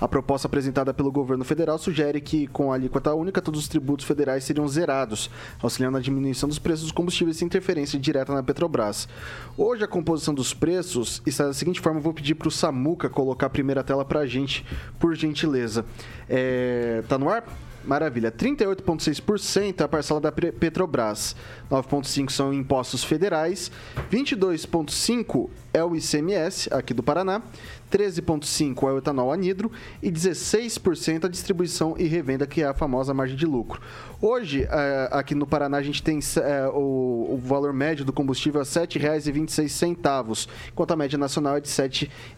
[0.00, 4.06] A proposta apresentada pelo governo federal sugere que, com a alíquota única, todos os tributos
[4.06, 5.28] federais seriam zerados,
[5.60, 9.08] auxiliando na diminuição dos preços dos combustíveis sem interferência direta na Petrobras.
[9.56, 13.46] Hoje, a composição dos preços está da seguinte forma: vou pedir para o Samuca colocar
[13.46, 14.64] a primeira tela para a gente,
[14.98, 15.84] por gentileza.
[16.28, 17.02] É...
[17.08, 17.44] Tá no ar?
[17.84, 18.30] Maravilha.
[18.30, 21.34] 38,6% é a parcela da Petrobras.
[21.70, 23.70] 9,5% são impostos federais.
[24.12, 27.40] 22,5% é o ICMS, aqui do Paraná.
[27.90, 29.70] 13,5% é o etanol anidro.
[30.02, 33.80] E 16% a distribuição e revenda, que é a famosa margem de lucro.
[34.20, 38.64] Hoje, eh, aqui no Paraná, a gente tem eh, o, valor médio do combustível a
[38.64, 41.88] R$ 7,26, enquanto a média nacional é de R$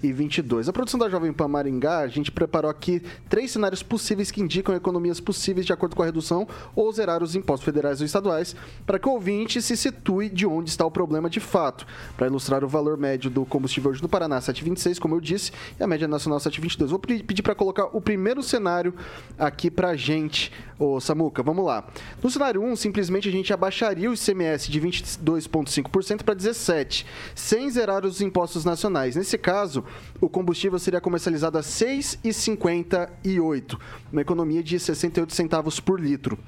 [0.03, 0.69] 7,22.
[0.69, 4.75] A produção da Jovem Pan Maringá, a gente preparou aqui três cenários possíveis que indicam
[4.75, 8.99] economias possíveis de acordo com a redução ou zerar os impostos federais ou estaduais, para
[8.99, 11.87] que o ouvinte se situe de onde está o problema de fato.
[12.15, 15.40] Para ilustrar o valor médio do combustível hoje no Paraná, 7,26, como eu disse,
[15.79, 16.87] e a média nacional 7,22.
[16.89, 18.95] Vou pe- pedir para colocar o primeiro cenário
[19.39, 21.87] aqui pra gente, ô Samuca, vamos lá.
[22.23, 28.05] No cenário 1, simplesmente a gente abaixaria o ICMS de 22,5% para 17%, sem zerar
[28.05, 29.17] os impostos nacionais.
[29.17, 29.85] Nesse caso,
[30.21, 33.79] o combustível seria comercializado a R$ 6,58,
[34.13, 36.39] uma economia de 68 centavos por litro.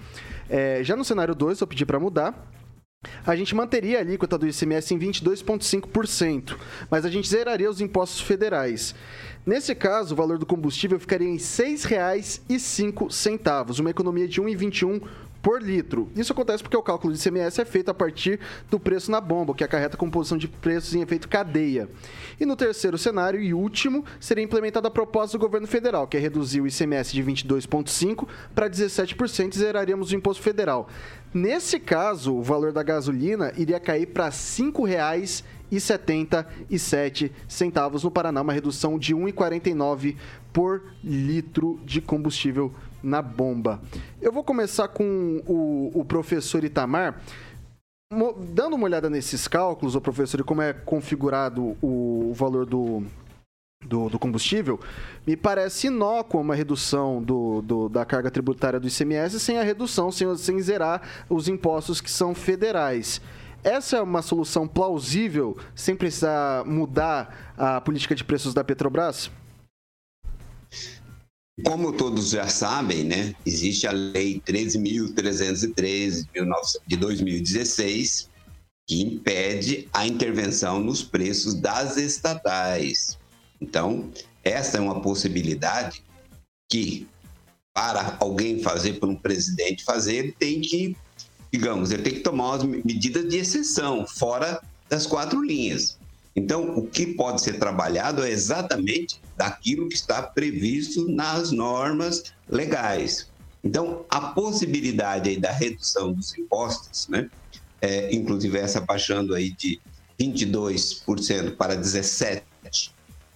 [0.49, 2.49] É, já no cenário 2, eu pedi para mudar,
[3.27, 6.57] a gente manteria a alíquota do ICMS em 22,5%,
[6.91, 8.95] mas a gente zeraria os impostos federais.
[9.45, 15.03] Nesse caso, o valor do combustível ficaria em R$ 6,05, uma economia de 1,21
[15.43, 16.09] por litro.
[16.15, 18.39] Isso acontece porque o cálculo de ICMS é feito a partir
[18.71, 21.89] do preço na bomba, que acarreta a composição de preços em efeito cadeia.
[22.39, 26.21] E no terceiro cenário e último, seria implementada a proposta do governo federal, que é
[26.21, 30.89] reduzir o ICMS de 22,5% para 17% e zeraríamos o imposto federal.
[31.35, 38.53] Nesse caso, o valor da gasolina iria cair para R$ 5,77 centavos no Paraná, uma
[38.53, 40.17] redução de 1,49
[40.53, 43.81] por litro de combustível na bomba.
[44.21, 47.21] Eu vou começar com o, o professor Itamar.
[48.13, 52.67] Mo- Dando uma olhada nesses cálculos, o professor, e como é configurado o, o valor
[52.67, 53.03] do,
[53.85, 54.79] do, do combustível,
[55.27, 60.13] me parece inócua uma redução do, do- da carga tributária do ICMS sem a redução,
[60.13, 63.21] sem, sem zerar os impostos que são federais.
[63.65, 69.31] Essa é uma solução plausível sem precisar mudar a política de preços da Petrobras?
[71.61, 76.27] Como todos já sabem, né, existe a Lei 13.313
[76.87, 78.31] de 2016,
[78.87, 83.19] que impede a intervenção nos preços das estatais.
[83.61, 84.11] Então,
[84.43, 86.03] essa é uma possibilidade
[86.71, 87.07] que,
[87.75, 90.97] para alguém fazer, para um presidente fazer, ele tem que,
[91.53, 95.99] digamos, ele tem que tomar umas medidas de exceção, fora das quatro linhas.
[96.35, 103.29] Então, o que pode ser trabalhado é exatamente daquilo que está previsto nas normas legais.
[103.65, 107.29] Então, a possibilidade aí da redução dos impostos, né?
[107.81, 109.81] É, inclusive essa baixando aí de
[110.21, 112.43] 22% para 17%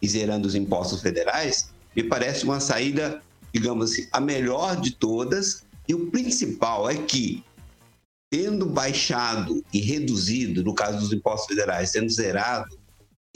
[0.01, 3.21] e zerando os impostos federais, me parece uma saída,
[3.53, 5.65] digamos assim, a melhor de todas.
[5.89, 7.43] E o principal é que,
[8.31, 12.79] tendo baixado e reduzido, no caso dos impostos federais, sendo zerado,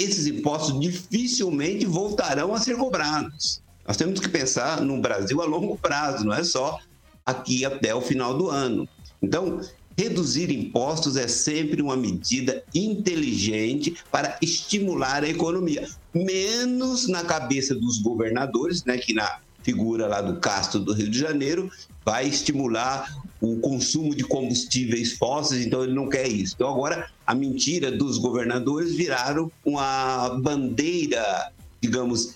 [0.02, 3.62] esses impostos dificilmente voltarão a ser cobrados.
[3.86, 6.78] Nós temos que pensar no Brasil a longo prazo, não é só
[7.24, 8.88] aqui até o final do ano.
[9.22, 9.60] Então,
[9.96, 17.98] reduzir impostos é sempre uma medida inteligente para estimular a economia, menos na cabeça dos
[17.98, 21.70] governadores, né, que na figura lá do Castro do Rio de Janeiro
[22.04, 23.06] vai estimular
[23.40, 26.54] o consumo de combustíveis fósseis, então ele não quer isso.
[26.54, 31.50] Então agora a mentira dos governadores viraram uma bandeira,
[31.80, 32.34] digamos,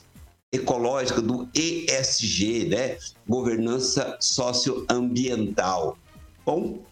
[0.52, 2.96] ecológica, do ESG, né?
[3.28, 5.98] Governança socioambiental.
[6.46, 6.82] Bom,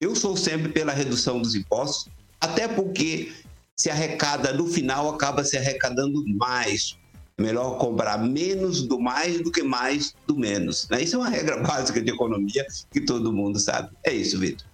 [0.00, 3.32] eu sou sempre pela redução dos impostos, até porque
[3.78, 6.96] se arrecada no final, acaba se arrecadando mais.
[7.42, 10.88] Melhor comprar menos do mais do que mais do menos.
[10.88, 11.02] Né?
[11.02, 13.90] Isso é uma regra básica de economia que todo mundo sabe.
[14.04, 14.64] É isso, Vitor.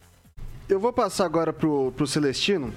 [0.68, 2.72] Eu vou passar agora para o Celestino.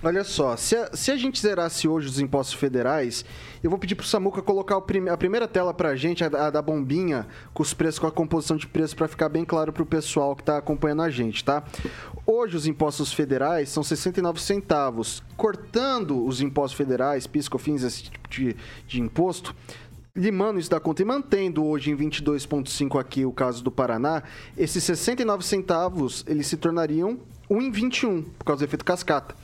[0.00, 3.24] Olha só, se a, se a, gente zerasse hoje os impostos federais,
[3.64, 7.26] eu vou pedir pro Samuca colocar a primeira tela pra gente, a, a, da bombinha,
[7.52, 10.44] com os preços, com a composição de preço, para ficar bem claro pro pessoal que
[10.44, 11.64] tá acompanhando a gente, tá?
[12.24, 15.20] Hoje os impostos federais são 69 centavos.
[15.36, 18.56] Cortando os impostos federais, PIS, COFINS, esse tipo de,
[18.86, 19.52] de imposto,
[20.14, 24.22] limando isso da conta e mantendo hoje em 22,5 aqui o caso do Paraná,
[24.56, 27.18] esses 69 centavos eles se tornariam
[27.50, 29.34] 1,21 por causa do efeito cascata.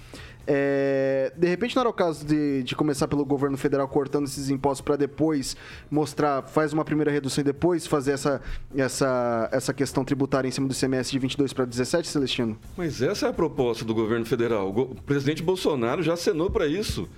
[0.46, 4.50] É, de repente não era o caso de, de começar pelo governo federal cortando esses
[4.50, 5.56] impostos para depois
[5.90, 8.40] mostrar, faz uma primeira redução e depois fazer essa,
[8.76, 12.58] essa, essa questão tributária em cima do ICMS de 22 para 17, Celestino?
[12.76, 14.70] Mas essa é a proposta do governo federal.
[14.70, 17.08] O presidente Bolsonaro já acenou para isso.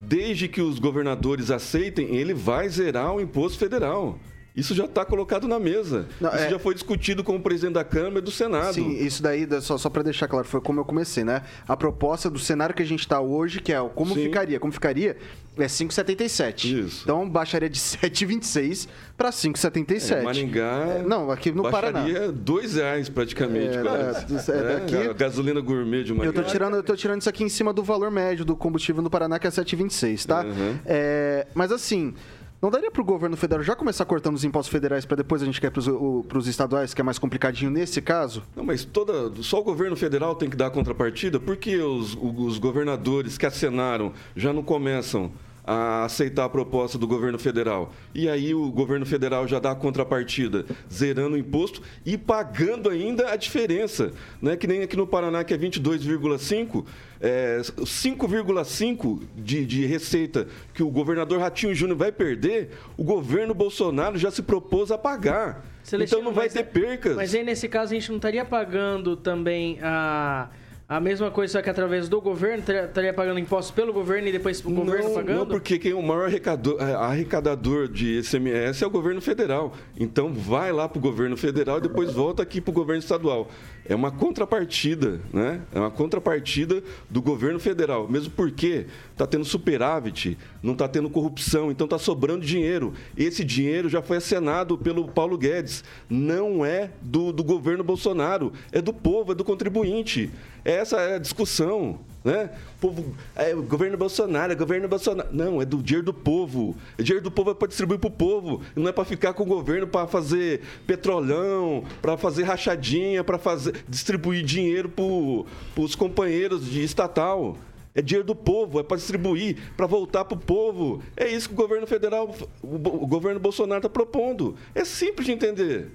[0.00, 4.18] Desde que os governadores aceitem, ele vai zerar o imposto federal.
[4.54, 6.06] Isso já está colocado na mesa.
[6.20, 6.50] Não, isso é...
[6.50, 8.74] já foi discutido com o presidente da Câmara e do Senado.
[8.74, 11.42] Sim, isso daí, só, só para deixar claro, foi como eu comecei, né?
[11.66, 14.24] A proposta do cenário que a gente está hoje, que é como Sim.
[14.24, 14.60] ficaria.
[14.60, 15.16] Como ficaria
[15.58, 16.84] é 5,77.
[16.84, 17.02] Isso.
[17.02, 20.16] Então baixaria de 7,26 para 5,77.
[20.16, 20.86] É, Maringá.
[20.98, 22.12] É, não, aqui no baixaria Paraná.
[22.12, 23.76] Baixaria 2 reais praticamente.
[23.76, 26.38] É, é, é, daqui, a gasolina gourmet de Maringá.
[26.38, 29.02] Eu tô, tirando, eu tô tirando isso aqui em cima do valor médio do combustível
[29.02, 30.42] no Paraná, que é 7,26, tá?
[30.42, 30.78] Uhum.
[30.84, 32.14] É, mas assim.
[32.62, 35.44] Não daria para o governo federal já começar cortando os impostos federais para depois a
[35.44, 38.44] gente quer para os estaduais, que é mais complicadinho nesse caso?
[38.54, 42.58] Não, mas toda, só o governo federal tem que dar a contrapartida, porque os, os
[42.58, 45.32] governadores que acenaram já não começam
[45.64, 47.92] a aceitar a proposta do governo federal.
[48.14, 53.30] E aí o governo federal já dá a contrapartida, zerando o imposto e pagando ainda
[53.30, 54.12] a diferença.
[54.40, 54.56] Né?
[54.56, 56.84] Que nem aqui no Paraná, que é 22,5%,
[57.20, 64.18] é, 5,5% de, de receita que o governador Ratinho Júnior vai perder, o governo Bolsonaro
[64.18, 65.64] já se propôs a pagar.
[65.84, 67.16] Celestino, então não vai ter percas.
[67.16, 70.48] Mas aí, nesse caso, a gente não estaria pagando também a
[70.96, 74.62] a mesma coisa, só que através do governo, estaria pagando impostos pelo governo e depois
[74.62, 75.38] o não, governo pagando?
[75.38, 79.72] Não, porque quem é o maior arrecadador, é, arrecadador de ICMS é o governo federal.
[79.98, 83.48] Então vai lá para o governo federal e depois volta aqui para o governo estadual.
[83.84, 85.60] É uma contrapartida, né?
[85.72, 88.08] É uma contrapartida do governo federal.
[88.08, 92.92] Mesmo porque está tendo superávit, não está tendo corrupção, então está sobrando dinheiro.
[93.16, 95.82] Esse dinheiro já foi acenado pelo Paulo Guedes.
[96.08, 100.30] Não é do, do governo Bolsonaro, é do povo, é do contribuinte.
[100.64, 101.98] Essa é a discussão.
[102.24, 102.50] Né?
[102.76, 105.28] O povo, é, o governo Bolsonaro, é governo Bolsonaro.
[105.32, 106.76] Não, é do dinheiro do povo.
[106.98, 108.62] O dinheiro do povo é para distribuir para o povo.
[108.76, 113.84] Não é para ficar com o governo para fazer petrolão, para fazer rachadinha, para fazer
[113.88, 117.56] distribuir dinheiro para os companheiros de estatal.
[117.94, 121.02] É dinheiro do povo, é para distribuir, para voltar para o povo.
[121.16, 124.56] É isso que o governo federal, o, o governo Bolsonaro está propondo.
[124.74, 125.90] É simples de entender.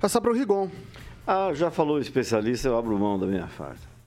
[0.00, 0.68] Passar para o Rigon.
[1.26, 3.97] Ah, já falou especialista, eu abro mão da minha farta.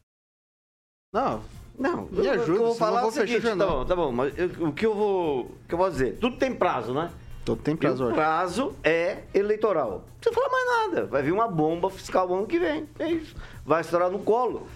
[1.13, 1.41] Não,
[1.77, 2.57] não, me ajuda.
[2.57, 4.95] Eu vou falar vou o seguinte, tá bom, tá bom, mas eu, o que eu
[4.95, 6.17] vou, o que eu vou dizer?
[6.21, 7.11] Tudo tem prazo, né?
[7.43, 8.05] Tudo tem prazo.
[8.05, 10.05] E o prazo é eleitoral.
[10.05, 11.07] Não precisa falar mais nada.
[11.07, 12.87] Vai vir uma bomba fiscal ano que vem.
[12.97, 13.35] É isso.
[13.65, 14.67] Vai estourar no colo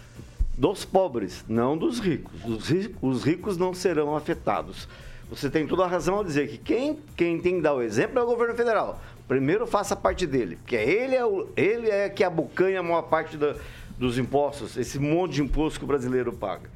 [0.57, 2.43] dos pobres, não dos ricos.
[2.43, 4.89] Os ricos, os ricos não serão afetados.
[5.29, 8.19] Você tem toda a razão a dizer que quem, quem tem que dar o exemplo
[8.19, 8.99] é o governo federal.
[9.25, 13.37] Primeiro faça parte dele, porque ele é, o, ele é que abocanha a maior parte
[13.37, 13.55] da,
[13.97, 16.69] dos impostos, esse monte de imposto que o brasileiro paga.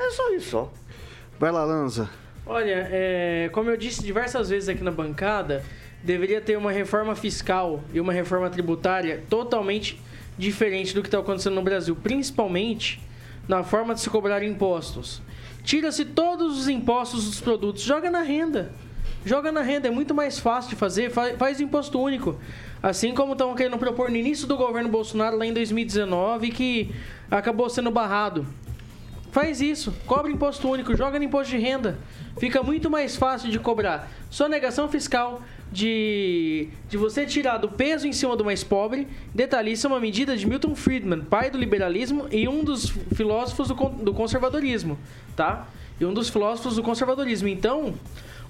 [0.00, 0.68] É só isso, ó.
[1.38, 2.08] Vai lá, Lanza.
[2.44, 5.64] Olha, é, como eu disse diversas vezes aqui na bancada,
[6.02, 10.00] deveria ter uma reforma fiscal e uma reforma tributária totalmente
[10.38, 13.00] diferente do que está acontecendo no Brasil, principalmente
[13.48, 15.22] na forma de se cobrar impostos.
[15.64, 18.72] Tira-se todos os impostos dos produtos, joga na renda.
[19.26, 22.36] Joga na renda, é muito mais fácil de fazer, faz, faz imposto único.
[22.80, 26.94] Assim como estão querendo propor no início do governo Bolsonaro, lá em 2019, que
[27.28, 28.46] acabou sendo barrado.
[29.32, 31.98] Faz isso, cobra imposto único, joga no imposto de renda.
[32.38, 38.12] Fica muito mais fácil de cobrar sonegação fiscal, de, de você tirar do peso em
[38.12, 39.08] cima do mais pobre.
[39.34, 43.66] Detalhe, isso é uma medida de Milton Friedman, pai do liberalismo e um dos filósofos
[43.66, 44.96] do, do conservadorismo,
[45.34, 45.66] tá?
[46.00, 47.48] E um dos filósofos do conservadorismo.
[47.48, 47.92] Então,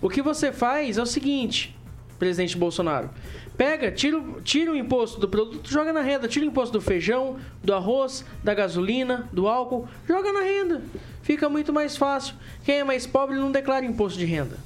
[0.01, 1.77] o que você faz é o seguinte,
[2.19, 3.11] presidente Bolsonaro.
[3.57, 6.29] Pega, tira, tira o imposto do produto, joga na renda.
[6.29, 10.83] Tira o imposto do feijão, do arroz, da gasolina, do álcool, joga na renda.
[11.23, 12.35] Fica muito mais fácil.
[12.65, 14.59] Quem é mais pobre não declara imposto de renda.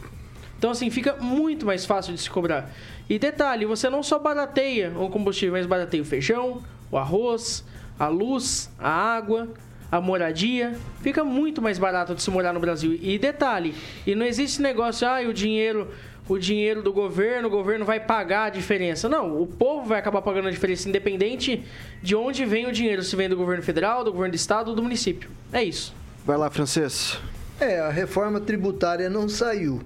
[0.59, 2.71] Então, assim, fica muito mais fácil de se cobrar.
[3.09, 7.65] E detalhe, você não só barateia o combustível, mas barateia o feijão, o arroz,
[7.99, 9.49] a luz, a água,
[9.91, 10.77] a moradia.
[11.03, 12.99] Fica muito mais barato de se morar no Brasil.
[13.01, 13.75] E detalhe,
[14.07, 15.89] e não existe negócio, ah, o dinheiro
[16.29, 19.09] o dinheiro do governo, o governo vai pagar a diferença.
[19.09, 21.65] Não, o povo vai acabar pagando a diferença, independente
[22.01, 24.77] de onde vem o dinheiro, se vem do governo federal, do governo do estado ou
[24.77, 25.29] do município.
[25.53, 25.93] É isso.
[26.25, 27.19] Vai lá, Francês.
[27.59, 29.83] É, a reforma tributária não saiu.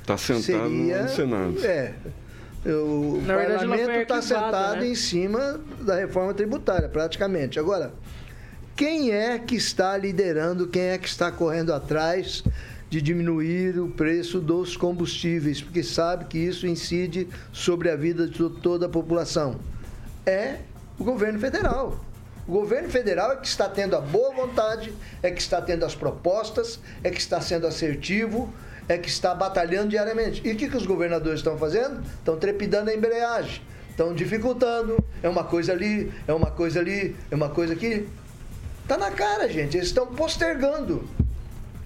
[0.00, 1.64] Está sentado Seria, no Senado.
[1.64, 1.94] É.
[2.66, 4.88] O Na parlamento está sentado né?
[4.88, 7.58] em cima da reforma tributária, praticamente.
[7.58, 7.92] Agora,
[8.76, 12.42] quem é que está liderando, quem é que está correndo atrás
[12.90, 18.48] de diminuir o preço dos combustíveis, porque sabe que isso incide sobre a vida de
[18.60, 19.56] toda a população.
[20.26, 20.58] É
[20.98, 22.04] o governo federal.
[22.46, 25.94] O governo federal é que está tendo a boa vontade, é que está tendo as
[25.94, 28.52] propostas, é que está sendo assertivo,
[28.88, 30.42] é que está batalhando diariamente.
[30.44, 32.02] E o que, que os governadores estão fazendo?
[32.18, 35.02] Estão trepidando a embreagem, estão dificultando.
[35.22, 38.06] É uma coisa ali, é uma coisa ali, é uma coisa aqui.
[38.84, 39.78] Está na cara, gente.
[39.78, 41.08] Eles estão postergando.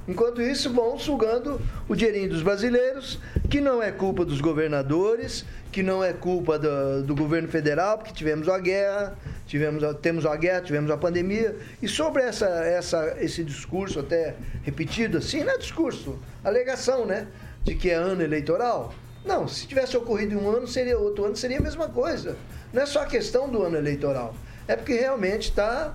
[0.09, 5.81] Enquanto isso, vão sugando o dinheirinho dos brasileiros, que não é culpa dos governadores, que
[5.81, 10.61] não é culpa do, do governo federal, porque tivemos a guerra, tivemos, temos a guerra,
[10.63, 11.57] tivemos a pandemia.
[11.81, 14.35] E sobre essa, essa, esse discurso até
[14.65, 17.29] repetido, assim, não é discurso, alegação, né?
[17.63, 18.93] De que é ano eleitoral.
[19.25, 22.37] Não, se tivesse ocorrido em um ano, seria outro ano, seria a mesma coisa.
[22.73, 24.35] Não é só a questão do ano eleitoral.
[24.67, 25.95] É porque realmente está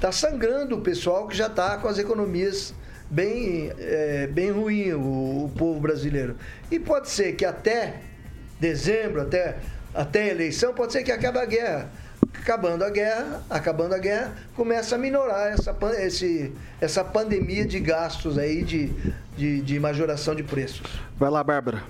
[0.00, 2.74] tá sangrando o pessoal que já está com as economias
[3.10, 6.36] bem, é, bem ruim o, o, povo brasileiro.
[6.70, 8.00] E pode ser que até
[8.60, 9.58] dezembro, até,
[9.94, 11.90] até a eleição, pode ser que acabe a guerra.
[12.40, 18.38] Acabando a guerra, acabando a guerra, começa a minorar essa, esse, essa pandemia de gastos
[18.38, 18.92] aí, de,
[19.36, 20.86] de, de majoração de preços.
[21.18, 21.82] Vai lá, Bárbara.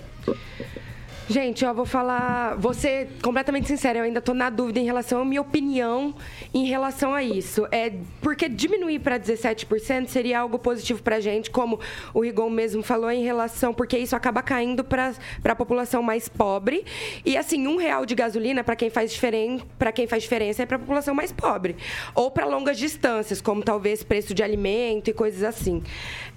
[1.29, 5.25] Gente, eu vou falar, ser completamente sincera, eu ainda estou na dúvida em relação à
[5.25, 6.15] minha opinião
[6.55, 7.67] em relação a isso.
[7.73, 11.81] É porque diminuir para 17% seria algo positivo para a gente, como
[12.15, 16.85] o Rigon mesmo falou em relação, porque isso acaba caindo para a população mais pobre.
[17.25, 20.67] E assim, um real de gasolina para quem faz diferença, para quem faz diferença é
[20.67, 21.75] para a população mais pobre,
[22.15, 25.83] ou para longas distâncias, como talvez preço de alimento e coisas assim.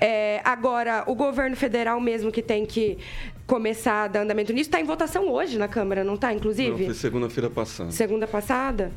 [0.01, 2.97] É, agora, o governo federal mesmo que tem que
[3.49, 4.69] começar a dar andamento nisso.
[4.69, 6.69] Está em votação hoje na Câmara, não está, inclusive?
[6.69, 7.91] Não, foi segunda-feira passada.
[7.91, 8.91] Segunda passada?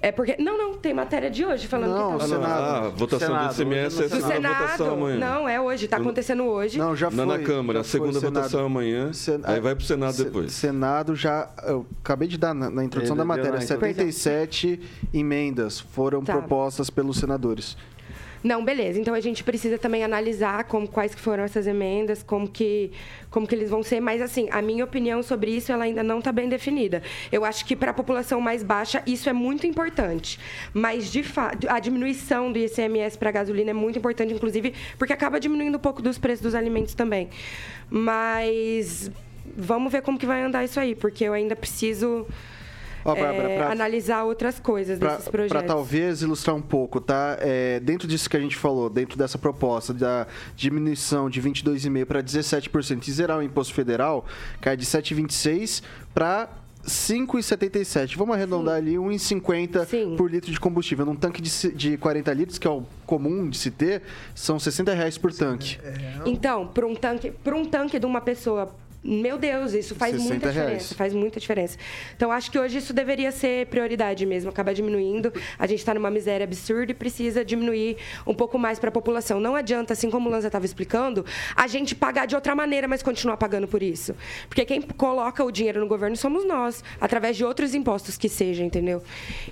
[0.00, 0.36] É porque.
[0.38, 2.26] Não, não, tem matéria de hoje falando não, que tá.
[2.26, 2.44] Senado.
[2.44, 4.58] Ah, a votação Senado, do ICMS é do Senado.
[4.58, 5.18] votação amanhã.
[5.18, 6.78] Não, é hoje, está acontecendo hoje.
[6.78, 7.16] Não, já foi.
[7.16, 9.12] Não, na Câmara, a segunda votação amanhã.
[9.12, 9.40] Sen...
[9.44, 10.52] Aí vai para o Senado depois.
[10.52, 11.48] Senado já.
[11.64, 13.60] Eu acabei de dar na, na introdução Ele da matéria.
[13.60, 14.80] 77
[15.14, 16.32] emendas foram tá.
[16.32, 17.76] propostas pelos senadores.
[18.42, 18.98] Não, beleza.
[19.00, 22.90] Então a gente precisa também analisar como quais que foram essas emendas, como que
[23.30, 26.18] como que eles vão ser, mas assim, a minha opinião sobre isso ela ainda não
[26.18, 27.02] está bem definida.
[27.30, 30.38] Eu acho que para a população mais baixa isso é muito importante,
[30.74, 35.40] mas de fato a diminuição do ICMS para gasolina é muito importante, inclusive porque acaba
[35.40, 37.30] diminuindo um pouco dos preços dos alimentos também.
[37.88, 39.10] Mas
[39.56, 42.26] vamos ver como que vai andar isso aí, porque eu ainda preciso
[43.04, 45.56] Oh, Bárbara, é, pra, analisar outras coisas pra, desses projetos.
[45.56, 47.36] Para talvez ilustrar um pouco, tá?
[47.40, 52.22] É, dentro disso que a gente falou, dentro dessa proposta da diminuição de 22,5% para
[52.22, 54.24] 17% e zerar o imposto federal,
[54.60, 55.82] cai de 7,26%
[56.14, 56.48] para
[56.84, 58.16] 5,77.
[58.16, 58.80] Vamos arredondar Sim.
[58.80, 61.06] ali 1,50 por litro de combustível.
[61.06, 64.02] Num tanque de, de 40 litros, que é o comum de se ter,
[64.34, 65.78] são 60 reais por tanque.
[65.82, 70.16] É, então, para um tanque, para um tanque de uma pessoa meu Deus, isso faz
[70.16, 70.68] muita diferença.
[70.68, 70.92] Reais.
[70.92, 71.76] Faz muita diferença.
[72.16, 75.32] Então, acho que hoje isso deveria ser prioridade mesmo, acabar diminuindo.
[75.58, 79.40] A gente está numa miséria absurda e precisa diminuir um pouco mais para a população.
[79.40, 81.24] Não adianta, assim como o Lanza estava explicando,
[81.56, 84.14] a gente pagar de outra maneira, mas continuar pagando por isso.
[84.48, 88.62] Porque quem coloca o dinheiro no governo somos nós, através de outros impostos que seja,
[88.62, 89.02] entendeu?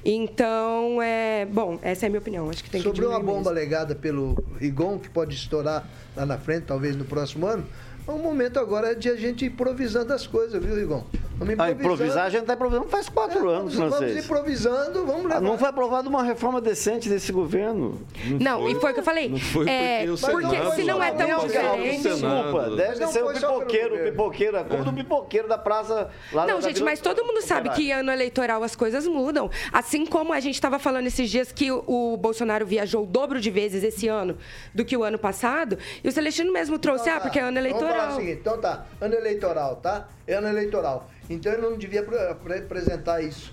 [0.04, 1.44] Então, é.
[1.46, 2.48] Bom, essa é a minha opinião.
[2.48, 3.50] Acho que tem Sobre que uma bomba mesmo.
[3.50, 7.66] legada pelo Rigon, que pode estourar lá na frente, talvez no próximo ano
[8.14, 11.04] o momento agora é de a gente improvisando as coisas, viu, Igor?
[11.40, 11.62] Vamos improvisando.
[11.62, 15.36] Ah, improvisar, a gente está improvisando faz quatro é, anos, vamos, Vamos improvisando, vamos levar.
[15.36, 18.06] Ah, não foi aprovada uma reforma decente desse governo.
[18.38, 19.28] Não, não foi, e foi o que eu falei.
[19.30, 22.02] Não foi é, porque, porque se não é tão diferente...
[22.02, 26.60] Desculpa, deve ser o pipoqueiro, o pipoqueiro, a culpa do pipoqueiro da praça lá Não,
[26.60, 29.50] gente, mas todo mundo sabe que ano eleitoral as coisas mudam.
[29.72, 33.40] Assim como a gente estava falando esses dias que o, o, Bolsonaro viajou o dobro
[33.40, 34.36] de vezes esse ano
[34.74, 37.99] do que o ano passado, e o Celestino mesmo trouxe, ah, porque é ano eleitoral.
[38.08, 40.08] O seguinte, então tá, ano eleitoral, tá?
[40.26, 41.10] É ano eleitoral.
[41.28, 43.52] Então ele não devia apresentar isso.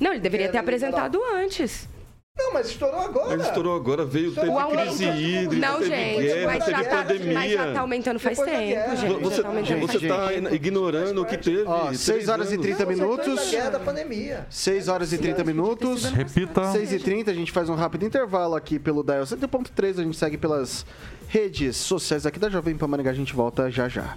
[0.00, 1.88] Não, ele deveria ter apresentado antes.
[2.38, 3.36] Não, mas estourou agora.
[3.36, 6.76] Mas estourou agora, veio, teve O aumento- crise hídrica, Não, teve gente, guerra, mas, teve
[6.82, 7.34] já tá, pandemia.
[7.34, 8.96] mas já tá aumentando faz Depois tempo, guerra.
[8.96, 9.22] gente.
[9.22, 10.54] Você, tá aumentando você faz está tempo.
[10.54, 11.62] ignorando o que teve.
[11.66, 12.66] Ó, três 6 horas e anos.
[12.66, 13.36] 30 Não, minutos.
[13.44, 14.46] da guerra da pandemia.
[14.50, 16.04] 6 horas e 30 minutos.
[16.04, 16.70] Repita.
[16.72, 20.16] 6 e 30 a gente faz um rápido intervalo aqui pelo Dial 100.3, a gente
[20.16, 20.86] segue pelas
[21.26, 24.16] redes sociais aqui da Jovem Pan Maringá, a gente volta já já.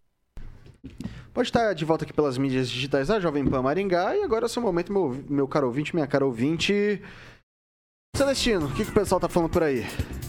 [1.33, 4.15] Pode estar de volta aqui pelas mídias digitais da Jovem Pan Maringá.
[4.17, 7.01] E agora é o seu momento, meu, meu caro ouvinte, minha cara ouvinte.
[8.15, 9.85] Celestino, o que, que o pessoal tá falando por aí?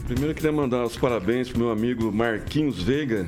[0.07, 3.27] Primeiro eu queria mandar os parabéns pro meu amigo Marquinhos Veiga.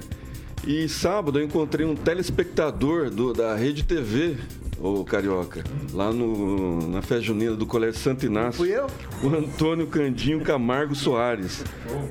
[0.66, 4.38] E sábado eu encontrei um telespectador do- da Rede TV,
[4.80, 5.62] ô Carioca,
[5.92, 8.64] lá no, na festa junina do Colégio Santo Inácio.
[8.64, 8.86] Fui eu?
[9.22, 11.64] O Antônio Candinho Camargo Soares.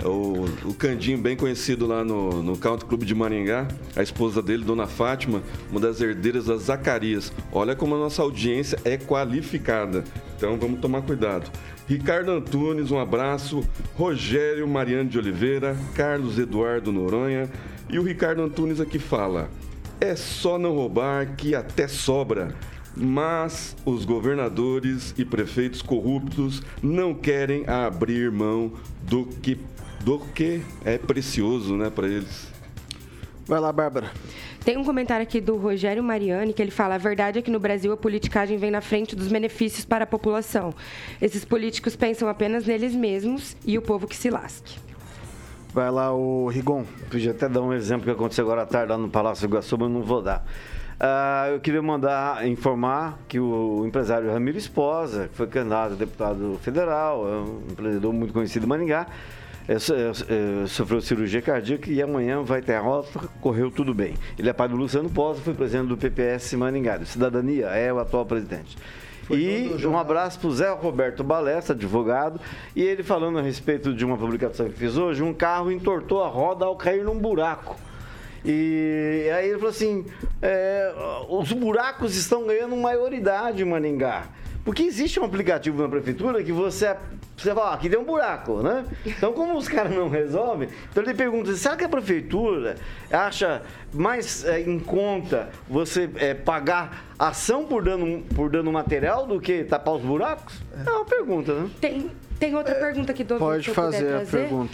[0.03, 3.67] O, o Candinho, bem conhecido lá no, no Country Clube de Maringá.
[3.95, 7.31] A esposa dele, Dona Fátima, uma das herdeiras das Zacarias.
[7.51, 10.03] Olha como a nossa audiência é qualificada.
[10.35, 11.51] Então vamos tomar cuidado.
[11.87, 13.61] Ricardo Antunes, um abraço.
[13.95, 17.49] Rogério Mariano de Oliveira, Carlos Eduardo Noronha.
[17.89, 19.49] E o Ricardo Antunes aqui fala:
[20.03, 22.53] é só não roubar que até sobra.
[22.95, 29.57] Mas os governadores e prefeitos corruptos não querem abrir mão do que,
[30.01, 32.51] do que é precioso né, para eles.
[33.47, 34.11] Vai lá, Bárbara.
[34.63, 37.59] Tem um comentário aqui do Rogério Mariani que ele fala: a verdade é que no
[37.59, 40.73] Brasil a politicagem vem na frente dos benefícios para a população.
[41.21, 44.77] Esses políticos pensam apenas neles mesmos e o povo que se lasque.
[45.73, 46.85] Vai lá, o Rigon.
[47.09, 49.89] Podia até dar um exemplo que aconteceu agora à tarde lá no Palácio Iguaçu, mas
[49.89, 50.45] não vou dar.
[50.99, 56.59] Ah, eu queria mandar informar que o empresário Ramiro Esposa, que foi candidato a deputado
[56.61, 59.07] federal, é um empreendedor muito conhecido em Maringá,
[59.67, 64.13] é, é, é, sofreu cirurgia cardíaca e amanhã vai ter rota, correu tudo bem.
[64.37, 67.97] Ele é pai do Luciano Posa, foi presidente do PPS Maringá, do Cidadania, é o
[67.97, 68.77] atual presidente.
[69.29, 72.39] E um abraço para o Zé Roberto Balesta, advogado,
[72.75, 76.27] e ele falando a respeito de uma publicação que fiz hoje, um carro entortou a
[76.27, 77.77] roda ao cair num buraco.
[78.45, 80.05] E aí ele falou assim:
[80.41, 80.93] é,
[81.29, 84.25] os buracos estão ganhando maioridade em Maringá.
[84.65, 86.95] Porque existe um aplicativo na prefeitura que você,
[87.35, 88.85] você fala, ah, aqui tem um buraco, né?
[89.05, 92.75] Então, como os caras não resolvem, então ele pergunta, será que a prefeitura
[93.11, 93.61] acha
[93.93, 99.63] mais é, em conta você é, pagar ação por dano, por dano material do que
[99.63, 100.61] tapar os buracos?
[100.85, 101.69] É uma pergunta, né?
[101.79, 104.73] Tem, tem outra pergunta aqui do Pode fazer a pergunta.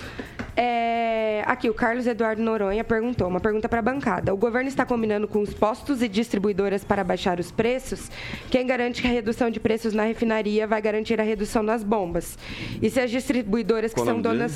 [0.55, 4.33] É, aqui, o Carlos Eduardo Noronha perguntou, uma pergunta para a bancada.
[4.33, 8.11] O governo está combinando com os postos e distribuidoras para baixar os preços?
[8.49, 12.37] Quem garante que a redução de preços na refinaria vai garantir a redução nas bombas?
[12.81, 14.51] E se as distribuidoras que Qual são nome dele?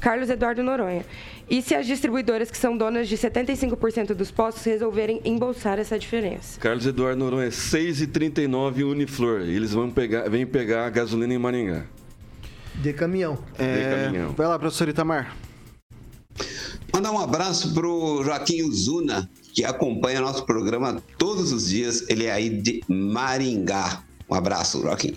[0.00, 1.04] Carlos Eduardo Noronha.
[1.48, 6.58] E se as distribuidoras que são donas de 75% dos postos resolverem embolsar essa diferença?
[6.60, 9.40] Carlos Eduardo Noronha, 6,39 Uniflor.
[9.42, 11.84] Eles vão pegar, vêm pegar a gasolina em Maringá.
[12.74, 13.38] De caminhão.
[13.58, 14.32] É, caminhão.
[14.32, 15.36] vai lá, professor Itamar.
[16.92, 22.04] Mandar um abraço pro Joaquim Uzuna, que acompanha nosso programa todos os dias.
[22.08, 24.02] Ele é aí de Maringá.
[24.30, 25.16] Um abraço, Joaquim.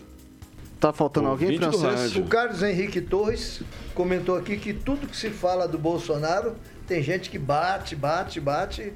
[0.80, 2.16] Tá faltando alguém, francês?
[2.16, 3.62] O Carlos Henrique Torres
[3.96, 6.56] comentou aqui que tudo que se fala do Bolsonaro,
[6.88, 8.94] tem gente que bate, bate, bate.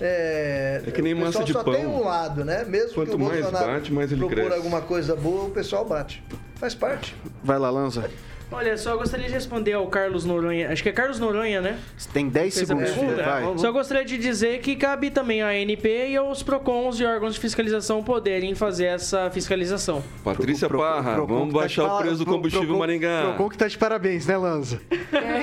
[0.00, 1.74] É, É que nem massa de só pão.
[1.74, 2.64] tem um lado, né?
[2.64, 4.54] Mesmo Quanto que o mais Bolsonaro bate, mais ele propor cresce.
[4.56, 6.24] alguma coisa boa, o pessoal bate.
[6.56, 7.14] Faz parte.
[7.44, 8.10] Vai lá, Lanza.
[8.52, 10.70] Olha, só gostaria de responder ao Carlos Noronha.
[10.70, 11.78] Acho que é Carlos Noronha, né?
[12.12, 13.16] Tem 10 Fez a segundos.
[13.16, 13.58] Vai.
[13.58, 17.40] Só gostaria de dizer que cabe também à ANP e aos PROCONs e órgãos de
[17.40, 20.02] fiscalização poderem fazer essa fiscalização.
[20.22, 23.22] Patrícia Pro- Parra, Procon vamos que tá baixar o preço do combustível Procon- Maringá.
[23.34, 24.80] Procon que tá de parabéns, né, Lanza?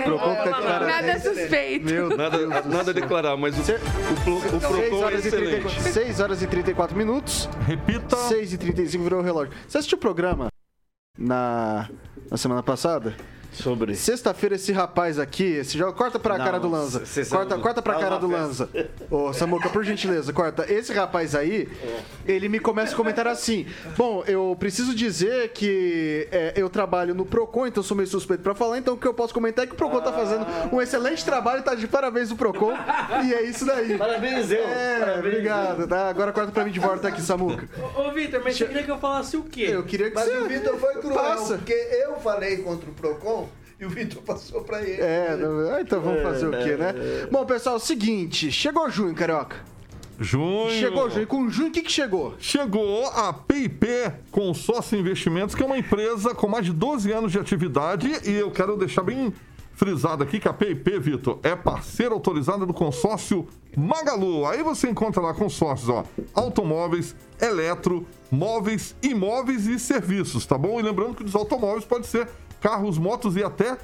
[0.05, 1.05] Procon que tá de parabéns.
[1.07, 1.86] Nada suspeito.
[1.86, 5.82] Meu Nada, nada a declarar, mas o, o, o 6 Procon é horas, 34, excelente.
[5.93, 7.49] 6 horas e 34 minutos.
[7.66, 8.16] Repita.
[8.16, 9.53] 6 e 35 virou o relógio.
[9.68, 10.47] Você assistiu o programa
[11.18, 11.89] na,
[12.30, 13.16] na semana passada?
[13.52, 13.95] Sobre.
[13.95, 15.93] Sexta-feira, esse rapaz aqui, esse jogo.
[15.93, 17.06] Corta pra Não, cara do Lanza.
[17.06, 18.43] cê Corta, sabe- corta pra fala cara do festa.
[18.43, 18.70] Lanza.
[19.10, 20.72] Ô, Samuca, por gentileza, corta.
[20.72, 21.68] Esse rapaz aí,
[22.28, 23.66] ele me começa a comentar assim:
[23.97, 28.54] Bom, eu preciso dizer que é, eu trabalho no Procon, então sou meio suspeito pra
[28.56, 28.78] falar.
[28.78, 31.62] Então o que eu posso comentar é que o Procon tá fazendo um excelente trabalho,
[31.64, 32.74] tá de parabéns o Procon.
[33.26, 33.97] E é isso daí.
[33.97, 34.60] Parabéns, eu.
[34.64, 36.08] É, Parabéns, obrigado, tá?
[36.10, 37.68] Agora corta pra mim de volta aqui, Samuca.
[37.95, 39.68] Ô, ô, Vitor, mas você queria que eu falasse o quê?
[39.72, 40.38] Eu queria que Mas você.
[40.38, 41.58] o Vitor foi cruel, Passa.
[41.58, 43.39] porque eu falei contra o Procon
[43.80, 45.02] e o Vitor passou pra ele.
[45.02, 46.94] É, não- ah, então vamos fazer o quê, né?
[47.32, 49.58] Bom, pessoal, é o seguinte, chegou junho, carioca.
[50.20, 50.70] Junho.
[50.72, 51.26] Chegou junho.
[51.28, 52.36] Com junho, o que, que chegou?
[52.40, 53.88] Chegou a PIP
[54.32, 58.12] Consórcio Investimentos, que é uma empresa com mais de 12 anos de atividade.
[58.26, 59.34] E eu quero deixar bem
[59.72, 64.46] frisado aqui que a PIP, Vitor, é parceira autorizada do consórcio Magalu.
[64.46, 66.04] Aí você encontra lá consórcios, ó,
[66.34, 70.82] automóveis, eletro, móveis, imóveis e serviços, tá bom?
[70.82, 72.28] E lembrando que dos automóveis pode ser
[72.60, 73.78] carros, motos e até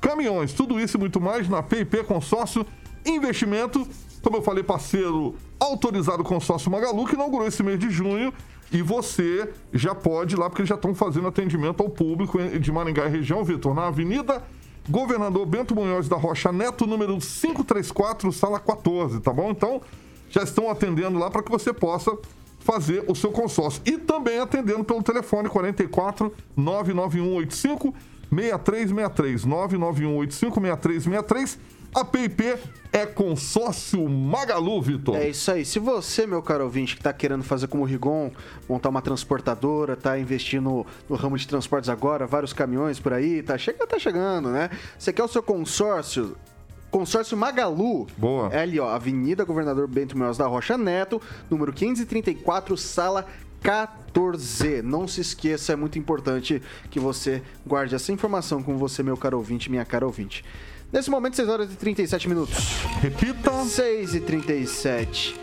[0.00, 0.52] caminhões.
[0.52, 2.66] Tudo isso e muito mais na PIP Consórcio
[3.04, 3.86] Investimento.
[4.22, 8.32] Como eu falei, parceiro autorizado consórcio Magalu, que inaugurou esse mês de junho.
[8.72, 12.72] E você já pode ir lá, porque eles já estão fazendo atendimento ao público de
[12.72, 14.42] Maringá e região, Vitor, na Avenida
[14.88, 19.50] Governador Bento Munhoz da Rocha Neto, número 534, sala 14, tá bom?
[19.50, 19.80] Então,
[20.28, 22.16] já estão atendendo lá para que você possa
[22.58, 23.82] fazer o seu consórcio.
[23.84, 27.94] E também atendendo pelo telefone 44 99185
[28.32, 31.58] 6363 99185 6363.
[31.94, 32.56] A PIP
[32.90, 35.14] é consórcio Magalu, Vitor.
[35.14, 35.62] É isso aí.
[35.62, 38.30] Se você, meu caro ouvinte, que tá querendo fazer como o Rigon,
[38.66, 43.58] montar uma transportadora, tá investindo no, ramo de transportes agora, vários caminhões por aí, tá,
[43.58, 44.70] chega, tá chegando, né?
[44.98, 46.34] Você quer o seu consórcio?
[46.90, 48.06] Consórcio Magalu.
[48.16, 48.48] Boa.
[48.50, 51.20] É ali, ó, Avenida Governador Bento Meus da Rocha Neto,
[51.50, 53.26] número 534, sala
[53.62, 54.82] 14.
[54.82, 56.60] Não se esqueça, é muito importante
[56.90, 60.44] que você guarde essa informação com você, meu caro ouvinte, minha cara ouvinte.
[60.92, 62.56] Nesse momento, 6 horas e 37 minutos.
[63.00, 63.50] Repita.
[63.64, 65.34] 6 e 37.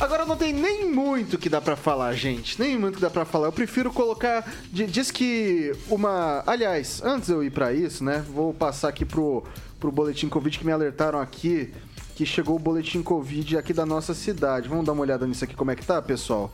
[0.00, 2.58] Agora não tem nem muito que dá pra falar, gente.
[2.58, 3.48] Nem muito que dá pra falar.
[3.48, 4.50] Eu prefiro colocar.
[4.72, 6.42] di- Diz que uma.
[6.46, 8.24] Aliás, antes de eu ir pra isso, né?
[8.32, 9.42] Vou passar aqui pro,
[9.78, 11.72] pro boletim Covid que me alertaram aqui.
[12.14, 14.68] Que chegou o boletim Covid aqui da nossa cidade.
[14.68, 16.50] Vamos dar uma olhada nisso aqui, como é que tá, pessoal?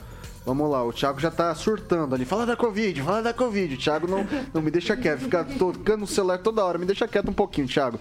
[0.46, 2.24] Vamos lá, o Thiago já tá surtando ali.
[2.24, 3.74] Fala da Covid, fala da Covid.
[3.74, 4.24] O Thiago não,
[4.54, 6.78] não me deixa quieto, fica tocando no celular toda hora.
[6.78, 7.98] Me deixa quieto um pouquinho, Thiago.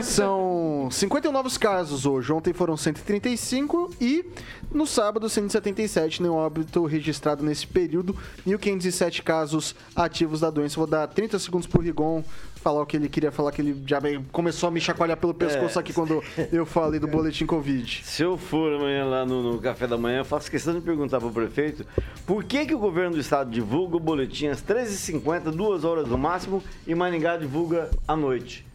[0.00, 2.32] São 51 novos casos hoje.
[2.32, 4.24] Ontem foram 135 e
[4.70, 6.22] no sábado 177.
[6.22, 8.14] Nenhum óbito registrado nesse período.
[8.46, 10.76] 1.507 casos ativos da doença.
[10.76, 12.22] Vou dar 30 segundos pro Rigon
[12.66, 14.00] falar o que ele queria falar, que ele já
[14.32, 15.80] começou a me chacoalhar pelo pescoço É.
[15.80, 18.00] aqui quando eu falei do boletim Covid.
[18.02, 21.20] Se eu for amanhã lá no, no café da manhã, eu faço questão de perguntar
[21.20, 21.86] para o prefeito
[22.26, 26.18] por que, que o governo do estado divulga o boletim às 13h50, duas horas no
[26.18, 28.66] máximo, e Maringá divulga à noite.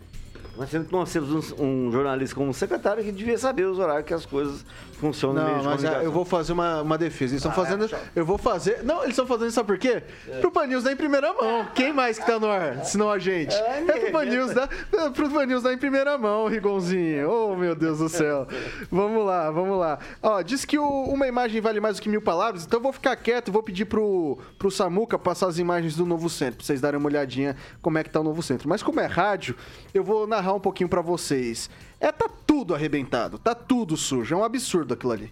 [0.58, 4.14] Nós temos, nós temos um, um jornalista como secretário que devia saber os horários que
[4.14, 4.66] as coisas
[5.02, 6.04] funcionam no meio Não, de mas é, comunicação.
[6.06, 7.34] eu vou fazer uma, uma defesa.
[7.34, 7.86] Eles estão Ah, fazendo.
[7.94, 8.84] é, eu vou fazer.
[8.84, 10.04] Não, eles estão fazendo isso, sabe por quê?
[10.40, 11.66] Pro Pan News dar em primeira mão.
[11.76, 12.86] Quem mais que tá no ar?
[12.86, 13.54] Senão a gente.
[13.56, 17.30] É, pro Pan News dar, é pro Pan News dar em primeira mão, Rigonzinho.
[17.30, 18.48] Oh, meu Deus do céu.
[18.92, 20.00] Vamos lá, vamos lá.
[20.22, 22.94] Ó, diz que o- uma imagem vale mais do que mil palavras, então eu vou
[22.94, 26.66] ficar quieto e vou pedir pro, pro Samuca passar as imagens do novo centro, pra
[26.66, 28.70] vocês darem uma olhadinha como é que tá o novo centro.
[28.70, 29.56] Mas como é rádio,
[29.94, 31.70] eu vou narrar um pouquinho pra vocês.
[32.02, 34.34] É, tá tudo arrebentado, tá tudo sujo.
[34.34, 35.32] É um absurdo aquilo ali.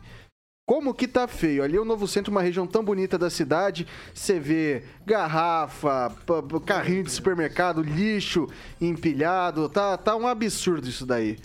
[0.67, 1.63] Como que tá feio?
[1.63, 3.87] Ali é o Novo Centro, uma região tão bonita da cidade.
[4.13, 6.15] Você vê garrafa,
[6.63, 8.47] carrinho de supermercado, lixo
[8.79, 9.67] empilhado.
[9.67, 11.39] Tá, tá um absurdo isso daí.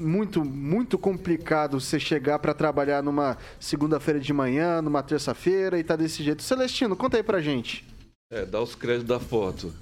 [0.00, 5.94] Muito, muito complicado você chegar pra trabalhar numa segunda-feira de manhã, numa terça-feira e tá
[5.94, 6.42] desse jeito.
[6.42, 7.84] Celestino, conta aí pra gente.
[8.32, 9.74] É, dá os créditos da foto.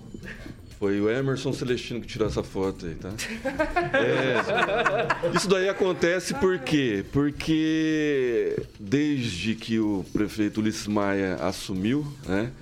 [0.79, 3.11] Foi o Emerson Celestino que tirou essa foto aí, tá?
[3.99, 7.05] É, isso daí acontece por quê?
[7.13, 12.53] Porque desde que o prefeito Ulisses Maia assumiu, né?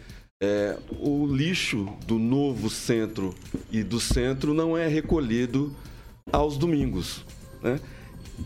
[0.43, 3.35] é, o lixo do novo centro
[3.71, 5.75] e do centro não é recolhido
[6.33, 7.23] aos domingos,
[7.63, 7.79] né?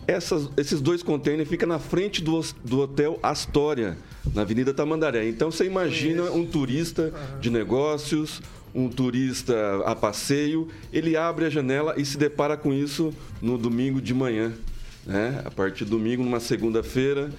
[0.06, 3.96] Essas- esses dois containers ficam na frente do, do hotel Astoria,
[4.34, 5.28] na Avenida Tamandaré.
[5.28, 8.40] Então você imagina um turista de negócios,
[8.74, 9.54] um turista
[9.84, 14.52] a passeio, ele abre a janela e se depara com isso no domingo de manhã.
[15.06, 15.42] Né?
[15.44, 17.30] A partir do domingo, numa segunda-feira,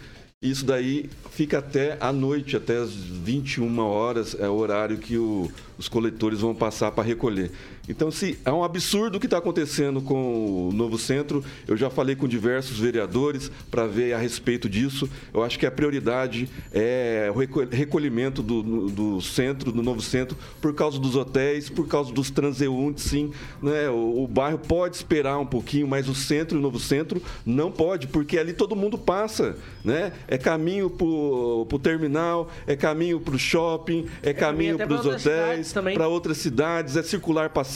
[0.44, 5.52] Isso daí fica até à noite, até as 21 horas, é o horário que o,
[5.78, 7.52] os coletores vão passar para recolher.
[7.90, 11.44] Então, se é um absurdo o que está acontecendo com o novo centro.
[11.68, 15.10] Eu já falei com diversos vereadores para ver a respeito disso.
[15.34, 20.38] Eu acho que a prioridade é o reco- recolhimento do, do centro, do novo centro,
[20.62, 23.32] por causa dos hotéis, por causa dos transeuntes, sim.
[23.62, 23.90] Né?
[23.90, 28.08] O, o bairro pode esperar um pouquinho, mas o centro, o novo centro, não pode,
[28.08, 29.58] porque ali todo mundo passa.
[29.84, 30.14] Né?
[30.28, 35.06] É caminho para o terminal, é caminho para o shopping, é, caminho até para os
[35.06, 37.71] hotéis, para outras cidades, é circular passando.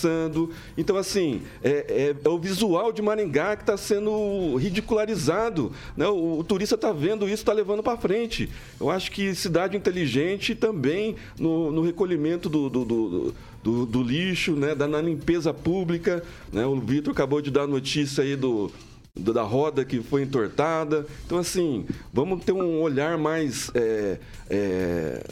[0.78, 5.72] Então, assim, é, é- é o visual de Maringá que está sendo ridicularizado.
[5.96, 6.08] Né?
[6.08, 8.50] O, o turista está vendo isso, está levando para frente.
[8.80, 13.34] Eu acho que cidade inteligente também no, no recolhimento do, do- do-
[13.64, 14.76] do- do lixo, né?
[14.76, 16.24] da, na limpeza pública.
[16.52, 16.66] Né?
[16.66, 18.72] O Vitor acabou de dar notícia aí do,
[19.16, 21.06] do- da roda que foi entortada.
[21.26, 23.72] Então, assim, vamos ter um olhar mais.
[23.74, 24.20] é,
[24.50, 25.24] é,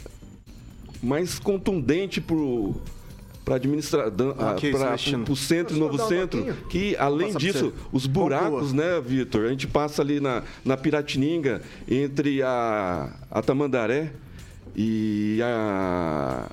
[1.02, 2.18] mais contundente
[3.44, 4.54] para administrar Ah,
[5.22, 6.56] para o centro e novo um centro toquinho?
[6.70, 12.42] que além disso os buracos né Vitor a gente passa ali na, na Piratininga entre
[12.42, 14.12] a, a Tamandaré
[14.74, 16.48] e a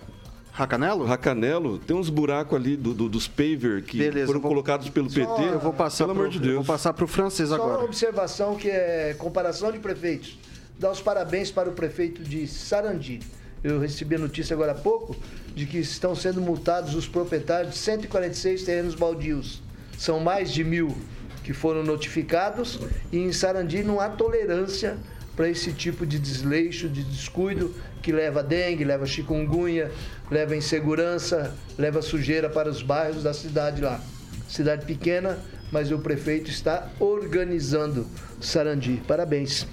[0.51, 1.05] Racanelo?
[1.05, 5.09] Racanelo tem uns buracos ali do, do- dos paver que Beleza, foram vou- colocados pelo
[5.09, 7.55] PT Eu vou passar pelo pro, amor de eu Deus vou passar pro francês Só
[7.55, 7.85] uma agora.
[7.85, 10.37] observação que é comparação de prefeitos.
[10.77, 13.19] Dar os parabéns para o prefeito de Sarandi.
[13.63, 15.15] Eu recebi a notícia agora há pouco
[15.55, 19.61] de que estão sendo multados os proprietários de 146 terrenos baldios.
[19.97, 20.97] São mais de mil
[21.43, 22.79] que foram notificados
[23.11, 24.97] e em Sarandi não há tolerância
[25.35, 29.91] para esse tipo de desleixo, de descuido que leva dengue, leva chikungunya,
[30.29, 34.01] leva insegurança, leva sujeira para os bairros da cidade lá.
[34.49, 35.37] Cidade pequena,
[35.71, 38.07] mas o prefeito está organizando
[38.39, 39.01] Sarandi.
[39.07, 39.67] Parabéns.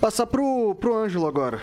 [0.00, 1.60] Passar pro, pro Ângelo agora.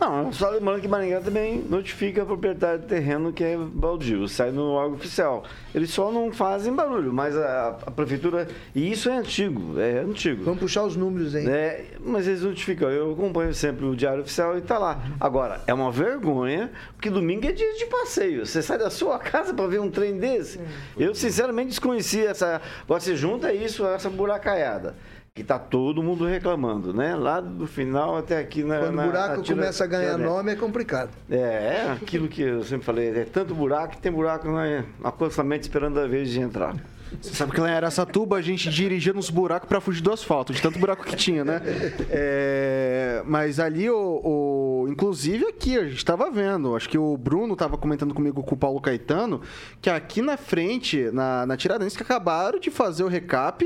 [0.00, 4.52] Não, só lembrando que Maringá também notifica a proprietário do terreno que é baldio, sai
[4.52, 5.42] no órgão oficial.
[5.74, 8.46] Eles só não fazem barulho, mas a, a prefeitura.
[8.74, 10.44] E isso é antigo, é antigo.
[10.44, 11.48] Vamos puxar os números aí.
[11.48, 12.88] É, mas eles notificam.
[12.88, 15.02] Eu acompanho sempre o Diário Oficial e tá lá.
[15.18, 18.46] Agora, é uma vergonha, porque domingo é dia de passeio.
[18.46, 20.60] Você sai da sua casa para ver um trem desse.
[20.96, 22.62] Eu, sinceramente, desconhecia essa.
[22.84, 24.94] Agora, você junta isso a essa buracaiada.
[25.38, 27.14] Que tá todo mundo reclamando, né?
[27.14, 28.80] Lá do final até aqui na.
[28.80, 30.28] Quando na- o buraco na tira- começa a ganhar internet.
[30.28, 31.10] nome, é complicado.
[31.30, 35.62] É, é aquilo que eu sempre falei, é tanto buraco que tem buraco na acostamento
[35.62, 36.74] esperando a vez de entrar.
[37.22, 40.52] Você sabe que lá em Araçatuba a gente dirigia nos buracos pra fugir do asfalto,
[40.52, 41.62] de tanto buraco que tinha, né?
[42.10, 47.54] É, mas ali, o, o- inclusive aqui, a gente tava vendo, acho que o Bruno
[47.54, 49.40] tava comentando comigo com o Paulo Caetano,
[49.80, 53.64] que aqui na frente, na, na Tiradentes, que acabaram de fazer o recap,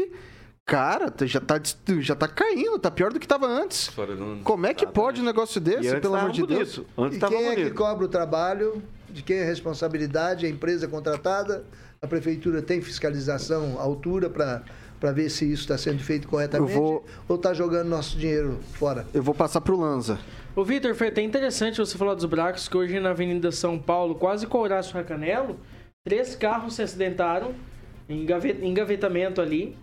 [0.67, 1.61] cara, tá- já tá,
[2.01, 3.91] já tá caindo, tá pior do que tava antes.
[4.45, 6.81] Como é que pode um negócio desse, pelo amor de Deus?
[7.11, 8.83] e quem é que cobra o trabalho?
[9.11, 10.47] De quem é a responsabilidade?
[10.47, 11.65] A empresa contratada?
[12.01, 14.63] A prefeitura tem fiscalização à altura para
[14.99, 18.61] para ver se isso está sendo feito corretamente Eu vou- ou está jogando nosso dinheiro
[18.75, 19.05] fora?
[19.13, 20.17] Eu vou passar pro Lanza.
[20.55, 24.15] Ô, Vitor, foi até interessante você falar dos buracos, que hoje na Avenida São Paulo,
[24.15, 25.59] quase com o Horácio Racanelo,
[26.05, 27.53] três carros se acidentaram
[28.09, 29.77] em engave- engavetamento ali,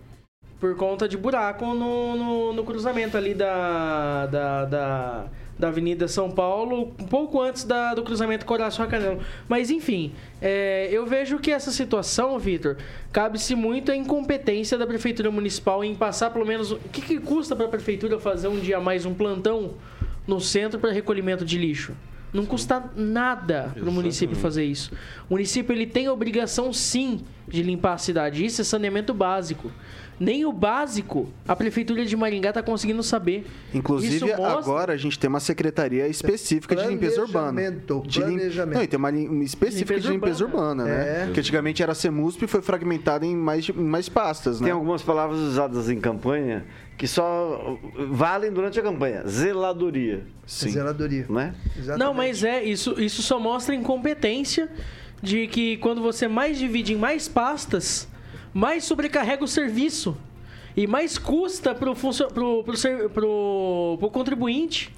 [0.60, 5.24] por conta de buraco no, no, no cruzamento ali da, da, da,
[5.58, 9.20] da Avenida São Paulo, um pouco antes da, do cruzamento com o Horácio Racanelo.
[9.48, 12.76] Mas, enfim, é, eu vejo que essa situação, Vitor,
[13.10, 16.72] cabe-se muito a incompetência da Prefeitura Municipal em passar pelo menos...
[16.72, 19.72] O que, que custa para a Prefeitura fazer um dia a mais um plantão
[20.26, 21.94] no centro para recolhimento de lixo?
[22.32, 24.92] Não custa nada para o município fazer isso.
[25.28, 28.44] O município ele tem a obrigação, sim, de limpar a cidade.
[28.44, 29.72] Isso é saneamento básico.
[30.20, 33.46] Nem o básico a Prefeitura de Maringá está conseguindo saber.
[33.72, 37.52] Inclusive, mostra- agora a gente tem uma secretaria específica de limpeza urbana.
[37.54, 38.76] Planejamento, De lim- planejamento.
[38.76, 40.82] Não, e tem uma lim- específica Limpeza de limpeza urbana.
[40.82, 41.28] urbana, né?
[41.28, 41.32] É.
[41.32, 44.66] Que antigamente era CEMUSP e foi fragmentada em mais, em mais pastas, né?
[44.66, 46.66] Tem algumas palavras usadas em campanha
[46.98, 47.78] que só
[48.10, 49.26] valem durante a campanha.
[49.26, 50.26] Zeladoria.
[50.46, 50.68] Sim.
[50.68, 51.24] Zeladoria.
[51.30, 51.54] Né?
[51.98, 54.68] Não, mas é, isso, isso só mostra incompetência
[55.22, 58.06] de que quando você mais divide em mais pastas,
[58.52, 60.16] mais sobrecarrega o serviço.
[60.76, 62.74] E mais custa pro, funcio- pro, pro,
[63.10, 64.92] pro, pro contribuinte.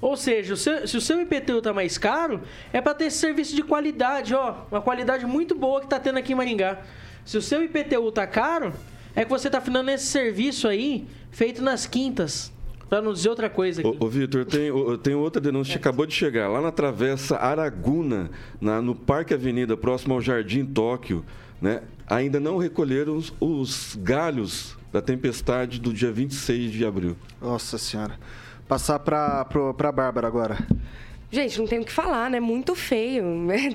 [0.00, 2.40] Ou seja, o se o seu IPTU tá mais caro,
[2.72, 4.56] é para ter esse serviço de qualidade, ó.
[4.70, 6.78] Uma qualidade muito boa que tá tendo aqui em Maringá.
[7.24, 8.72] Se o seu IPTU tá caro,
[9.14, 12.50] é que você tá afinando esse serviço aí, feito nas quintas.
[12.88, 13.96] Pra não dizer outra coisa aqui.
[14.00, 16.48] Ô, ô Vitor, tem, ô, tem outra denúncia que acabou de chegar.
[16.48, 18.28] Lá na Travessa Araguna,
[18.60, 21.24] na- no Parque Avenida, próximo ao Jardim Tóquio,
[21.62, 21.82] né?
[22.06, 27.16] ainda não recolheram os, os galhos da tempestade do dia 26 de abril.
[27.40, 28.18] Nossa senhora.
[28.68, 30.58] Passar pro, pra Bárbara agora.
[31.32, 32.38] Gente, não tenho o que falar, né?
[32.38, 33.24] Muito feio.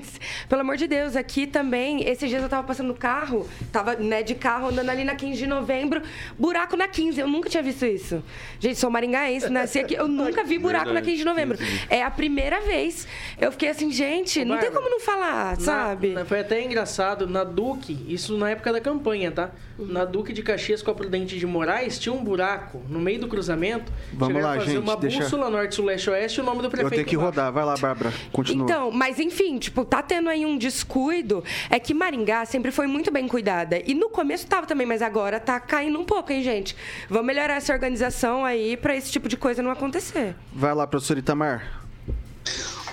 [0.48, 4.22] Pelo amor de Deus, aqui também, esses dias eu tava passando no carro, tava né,
[4.22, 6.00] de carro andando ali na 15 de novembro,
[6.38, 7.20] buraco na 15.
[7.20, 8.22] Eu nunca tinha visto isso.
[8.60, 11.58] Gente, sou maringaense, nasci aqui, eu nunca vi buraco na 15 de novembro.
[11.90, 13.08] É a primeira vez.
[13.40, 16.10] Eu fiquei assim, gente, não tem como não falar, sabe?
[16.10, 19.50] Na- foi até engraçado, na Duque, isso na época da campanha, tá?
[19.76, 23.26] Na Duque de Caxias com a Prudente de Moraes, tinha um buraco no meio do
[23.28, 23.92] cruzamento.
[24.12, 26.58] Vamos lá, a fazer gente, uma deixa- bússola norte, sul, leste, oeste e o nome
[26.60, 26.94] do Eu prefeito.
[26.94, 27.32] tenho que embaixo.
[27.50, 28.12] Vai lá, Bárbara.
[28.32, 28.64] Continua.
[28.64, 31.42] Então, mas enfim, tipo, tá tendo aí um descuido.
[31.70, 33.82] É que Maringá sempre foi muito bem cuidada.
[33.86, 36.76] E no começo tava também, mas agora tá caindo um pouco, hein, gente?
[37.08, 40.34] Vamos melhorar essa organização aí pra esse tipo de coisa não acontecer.
[40.52, 41.82] Vai lá, professor Itamar.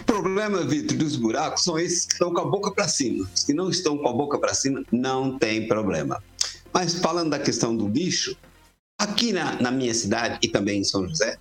[0.02, 3.28] O problema, Vitor, dos buracos são esses que estão com a boca para cima.
[3.34, 6.22] Os que não estão com a boca para cima, não tem problema.
[6.72, 8.38] Mas falando da questão do lixo,
[9.00, 11.38] aqui na, na minha cidade e também em São José,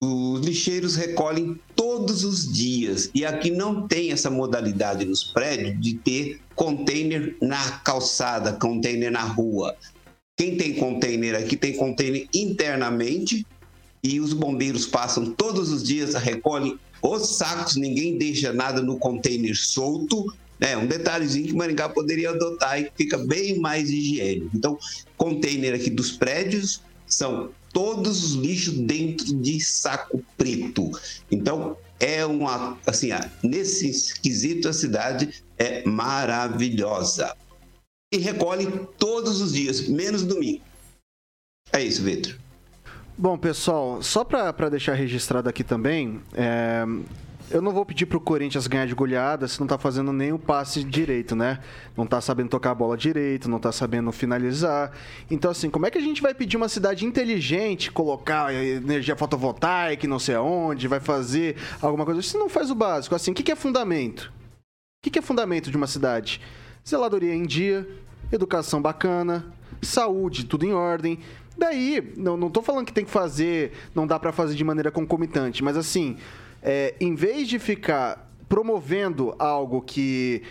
[0.00, 3.10] os lixeiros recolhem todos os dias.
[3.14, 9.22] E aqui não tem essa modalidade nos prédios de ter container na calçada, container na
[9.22, 9.76] rua.
[10.36, 13.44] Quem tem container aqui tem container internamente
[14.02, 19.56] e os bombeiros passam todos os dias, recolhem os sacos, ninguém deixa nada no container
[19.56, 20.32] solto.
[20.60, 24.50] É um detalhezinho que Maringá poderia adotar e fica bem mais higiênico.
[24.54, 24.78] Então,
[25.16, 30.90] container aqui dos prédios são todos os lixos dentro de saco preto.
[31.30, 33.10] Então, é uma, assim,
[33.42, 37.36] nesse quesito a cidade é maravilhosa.
[38.12, 38.66] E recolhe
[38.98, 40.62] todos os dias, menos domingo.
[41.72, 42.38] É isso, Vitor.
[43.16, 46.84] Bom, pessoal, só pra deixar registrado aqui também, é,
[47.50, 50.38] eu não vou pedir pro Corinthians ganhar de goleada se não tá fazendo nem o
[50.38, 51.60] passe direito, né?
[51.96, 54.92] Não tá sabendo tocar a bola direito, não tá sabendo finalizar.
[55.30, 60.06] Então, assim, como é que a gente vai pedir uma cidade inteligente, colocar energia fotovoltaica,
[60.06, 62.20] não sei aonde, vai fazer alguma coisa?
[62.22, 64.32] Se não faz o básico, assim, o que, que é fundamento?
[64.98, 66.40] O que, que é fundamento de uma cidade?
[66.86, 67.88] Zeladoria em dia,
[68.32, 69.46] educação bacana,
[69.80, 71.18] saúde, tudo em ordem.
[71.56, 74.90] Daí, não, não tô falando que tem que fazer, não dá pra fazer de maneira
[74.90, 76.16] concomitante, mas assim,
[76.62, 80.42] é, em vez de ficar promovendo algo que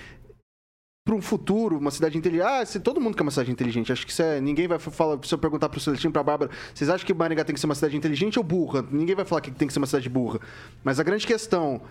[1.07, 2.45] para um futuro, uma cidade inteligente.
[2.45, 3.93] Ah, se todo mundo quer uma cidade inteligente.
[3.93, 6.89] Acho que isso é, ninguém vai falar, se eu perguntar pro Celestino, pra Bárbara, vocês
[6.89, 8.85] acham que Maringá tem que ser uma cidade inteligente ou burra?
[8.91, 10.41] Ninguém vai falar que tem que ser uma cidade burra.
[10.83, 11.81] Mas a grande questão,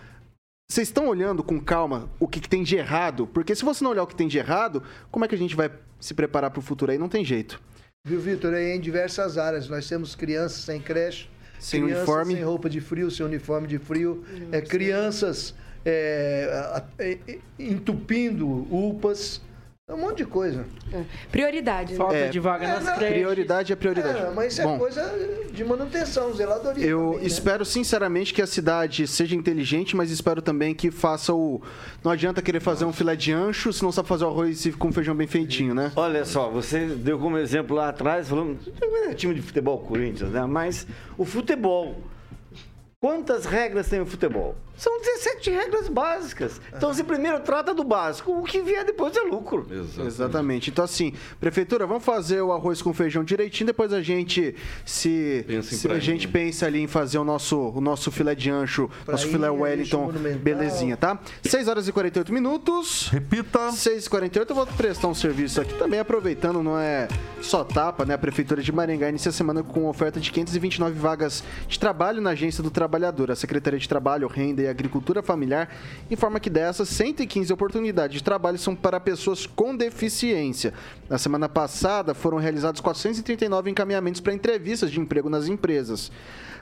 [0.69, 3.25] vocês estão olhando com calma o que, que tem de errado?
[3.25, 5.55] Porque se você não olhar o que tem de errado, como é que a gente
[5.55, 6.99] vai se preparar para o futuro aí?
[6.99, 7.59] Não tem jeito.
[8.05, 8.53] Viu, Vitor?
[8.53, 9.67] Em diversas áreas.
[9.67, 11.27] Nós temos crianças sem creche,
[11.59, 12.33] Sem crianças uniforme.
[12.35, 15.53] sem roupa de frio, sem uniforme de frio, é, crianças
[15.85, 17.17] é, a- é,
[17.57, 19.41] entupindo UPAs,
[19.89, 20.65] um monte de coisa.
[21.31, 21.93] Prioridade.
[21.93, 21.97] né?
[21.97, 23.19] Falta É, de vaga nas creches.
[23.19, 24.19] Prioridade é prioridade.
[24.19, 25.13] É, mas isso Bom, é coisa
[25.49, 26.85] de manutenção, zeladoria.
[26.85, 27.25] Eu também, né?
[27.25, 31.61] espero sinceramente que a cidade seja inteligente, mas espero também que faça o.
[32.03, 34.73] Não adianta querer fazer um filé de ancho se não sabe fazer o arroz e
[34.73, 35.93] com feijão bem feitinho, né?
[35.95, 38.59] Olha só, você deu como exemplo lá atrás, falando,
[39.09, 40.45] é time de futebol Corinthians, né?
[40.45, 40.85] Mas
[41.17, 41.95] o futebol.
[43.01, 44.55] Quantas regras tem o futebol?
[44.75, 46.59] São 17 regras básicas.
[46.75, 49.67] Então você primeiro trata do básico, o que vier depois é lucro.
[50.05, 50.69] Exatamente.
[50.69, 55.73] Então, assim, prefeitura, vamos fazer o arroz com feijão direitinho, depois a gente se, Pensa
[55.73, 56.05] em se a prainha.
[56.05, 59.61] gente pensa ali em fazer o nosso, o nosso filé de ancho, nosso filé Prainha,
[59.63, 61.19] Wellington, belezinha, tá?
[61.43, 63.09] 6 horas e 48 minutos.
[63.11, 63.69] Repita.
[63.69, 67.07] 6h48, eu vou prestar um serviço aqui também, aproveitando, não é
[67.41, 68.13] só tapa, né?
[68.13, 72.31] A Prefeitura de Maringá inicia a semana com oferta de 529 vagas de trabalho na
[72.31, 72.69] Agência do
[73.31, 75.69] A Secretaria de Trabalho, Renda e Agricultura Familiar
[76.09, 80.73] informa que dessas, 115 oportunidades de trabalho são para pessoas com deficiência.
[81.09, 86.11] Na semana passada, foram realizados 439 encaminhamentos para entrevistas de emprego nas empresas.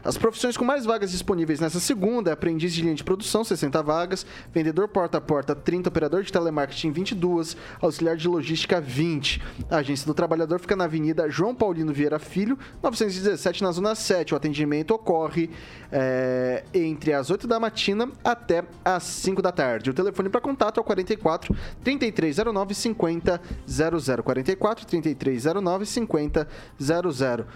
[0.05, 3.81] As profissões com mais vagas disponíveis nessa segunda é aprendiz de linha de produção, 60
[3.81, 9.41] vagas, vendedor porta a porta, 30, operador de telemarketing, 22, auxiliar de logística, 20.
[9.67, 14.35] A Agência do Trabalhador fica na Avenida João Paulino Vieira Filho, 917, na Zona 7.
[14.35, 15.49] O atendimento ocorre
[15.91, 19.89] é, entre as 8 da matina até as 5 da tarde.
[19.89, 24.23] O telefone para contato é o 44 3309 50 00.
[24.23, 26.47] 44 3309 50
[26.79, 27.47] 00.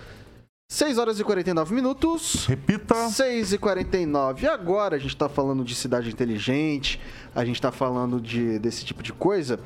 [0.71, 2.45] 6 horas e 49 minutos.
[2.45, 3.09] Repita.
[3.09, 4.45] 6 e 49.
[4.45, 7.01] E agora a gente tá falando de cidade inteligente,
[7.33, 9.59] a gente tá falando de, desse tipo de coisa.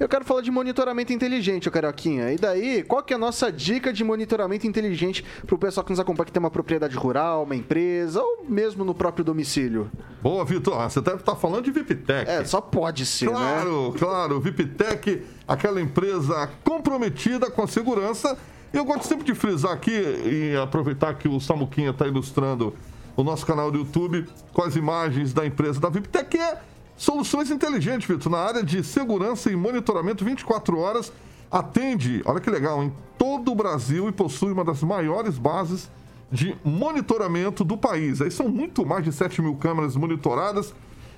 [0.00, 2.32] Eu quero falar de monitoramento inteligente, ô Carioquinha.
[2.32, 6.00] E daí, qual que é a nossa dica de monitoramento inteligente pro pessoal que nos
[6.00, 9.90] acompanha que tem uma propriedade rural, uma empresa ou mesmo no próprio domicílio?
[10.22, 10.80] Boa, Vitor.
[10.80, 12.30] Ah, você deve estar falando de VIPTEC.
[12.30, 13.32] É, só pode ser, né?
[13.32, 14.40] Claro, claro.
[14.40, 18.38] VIPTEC, aquela empresa comprometida com a segurança.
[18.76, 22.74] Eu gosto sempre de frisar aqui e aproveitar que o Samuquinha está ilustrando
[23.16, 26.60] o nosso canal do YouTube com as imagens da empresa da VIPTEC, que é
[26.94, 31.10] soluções inteligentes, Vitor, na área de segurança e monitoramento 24 horas.
[31.50, 35.90] Atende, olha que legal, em todo o Brasil e possui uma das maiores bases
[36.30, 38.20] de monitoramento do país.
[38.20, 40.74] Aí são muito mais de 7 mil câmeras monitoradas,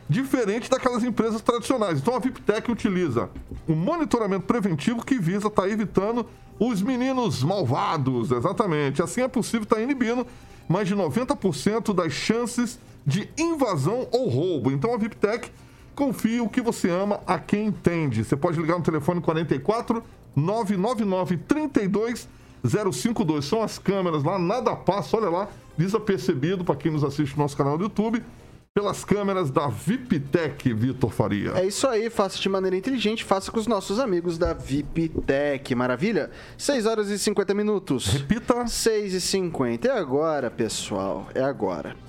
[0.09, 1.99] diferente daquelas empresas tradicionais.
[1.99, 3.29] Então a VIPTEC utiliza
[3.69, 6.27] um monitoramento preventivo que visa estar tá evitando
[6.59, 9.03] os meninos malvados, exatamente.
[9.03, 10.27] Assim é possível estar tá inibindo
[10.69, 14.71] mais de 90% das chances de invasão ou roubo.
[14.71, 15.51] Então a VIPTEC
[15.95, 18.25] confia o que você ama a quem entende.
[18.25, 20.03] Você pode ligar no telefone 44
[20.35, 22.29] 999 32
[22.65, 23.45] 052.
[23.45, 27.57] São as câmeras lá, nada passa, olha lá, desapercebido para quem nos assiste no nosso
[27.57, 28.23] canal do YouTube
[28.79, 31.51] pelas câmeras da VIPTEC, Vitor Faria.
[31.57, 35.75] É isso aí, faça de maneira inteligente, faça com os nossos amigos da VIPTEC.
[35.75, 36.31] Maravilha?
[36.57, 38.07] 6 horas e 50 minutos.
[38.07, 38.69] Repita.
[38.69, 39.89] 6 e 50.
[39.89, 41.27] É agora, pessoal.
[41.35, 42.08] É agora.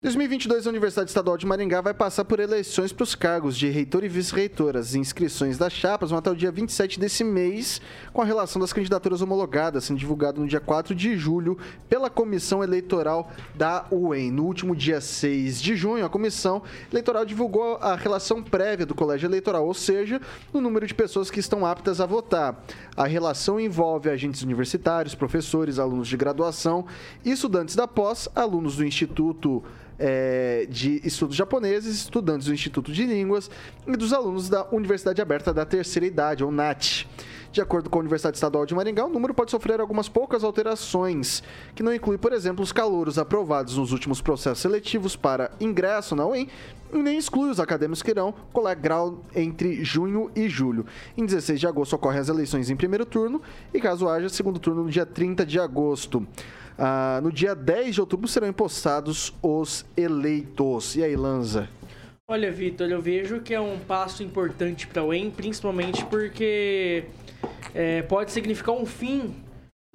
[0.00, 4.04] 2022, a Universidade Estadual de Maringá vai passar por eleições para os cargos de reitor
[4.04, 4.76] e vice-reitor.
[4.76, 7.80] As inscrições das chapas vão até o dia 27 desse mês,
[8.12, 12.62] com a relação das candidaturas homologadas, sendo divulgado no dia 4 de julho pela Comissão
[12.62, 14.30] Eleitoral da UEM.
[14.30, 19.26] No último dia 6 de junho, a Comissão Eleitoral divulgou a relação prévia do Colégio
[19.26, 20.20] Eleitoral, ou seja,
[20.52, 22.64] o número de pessoas que estão aptas a votar.
[22.96, 26.86] A relação envolve agentes universitários, professores, alunos de graduação,
[27.24, 29.64] estudantes da pós, alunos do Instituto
[29.98, 33.50] é, de estudos japoneses, estudantes do Instituto de Línguas
[33.86, 37.06] e dos alunos da Universidade Aberta da Terceira Idade, ou NAT.
[37.50, 41.42] De acordo com a Universidade Estadual de Maringá, o número pode sofrer algumas poucas alterações,
[41.74, 46.26] que não inclui, por exemplo, os calouros aprovados nos últimos processos seletivos para ingresso na
[46.26, 46.48] UEM,
[46.92, 50.86] nem exclui os acadêmicos que irão colar grau entre junho e julho.
[51.16, 53.40] Em 16 de agosto ocorrem as eleições em primeiro turno
[53.72, 56.26] e, caso haja, segundo turno no dia 30 de agosto.
[56.78, 60.94] Ah, no dia 10 de outubro serão empossados os eleitos.
[60.94, 61.68] E aí, Lanza?
[62.30, 67.04] Olha, Vitor, eu vejo que é um passo importante para o UEM, principalmente porque
[67.74, 69.34] é, pode significar um fim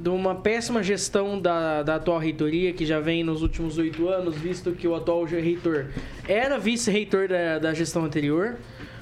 [0.01, 4.35] de uma péssima gestão da, da atual reitoria, que já vem nos últimos oito anos,
[4.35, 5.85] visto que o atual reitor
[6.27, 8.57] era vice-reitor da, da gestão anterior.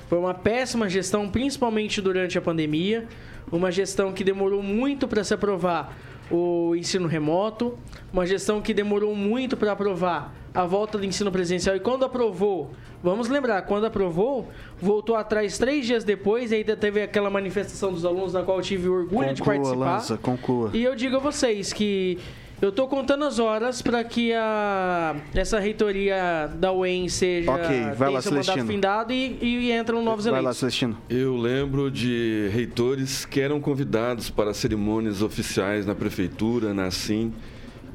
[0.08, 3.08] Foi uma péssima gestão, principalmente durante a pandemia.
[3.50, 5.98] Uma gestão que demorou muito para se aprovar
[6.32, 7.78] o ensino remoto,
[8.12, 12.72] uma gestão que demorou muito para aprovar a volta do ensino presencial e quando aprovou,
[13.02, 18.06] vamos lembrar, quando aprovou, voltou atrás três dias depois e ainda teve aquela manifestação dos
[18.06, 19.94] alunos na qual eu tive orgulho conclua, de participar.
[19.94, 20.70] Lança, conclua.
[20.74, 22.20] E eu digo a vocês que
[22.62, 28.12] eu tô contando as horas para que a essa reitoria da UEM seja okay, vai
[28.12, 30.46] lá, seu mandato findado e, e entram novos vai eleitos.
[30.46, 30.98] Lá, Celestino.
[31.10, 37.34] Eu lembro de reitores que eram convidados para cerimônias oficiais na prefeitura, na SIM,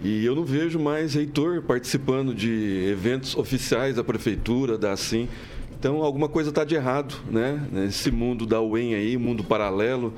[0.03, 5.29] e eu não vejo mais reitor participando de eventos oficiais da prefeitura, da SIM.
[5.79, 7.63] Então, alguma coisa está de errado, né?
[7.71, 10.13] Nesse mundo da UEM aí, mundo paralelo.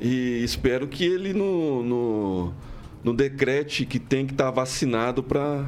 [0.00, 1.82] E espero que ele no,
[3.02, 5.66] no decrete que tem que estar tá vacinado para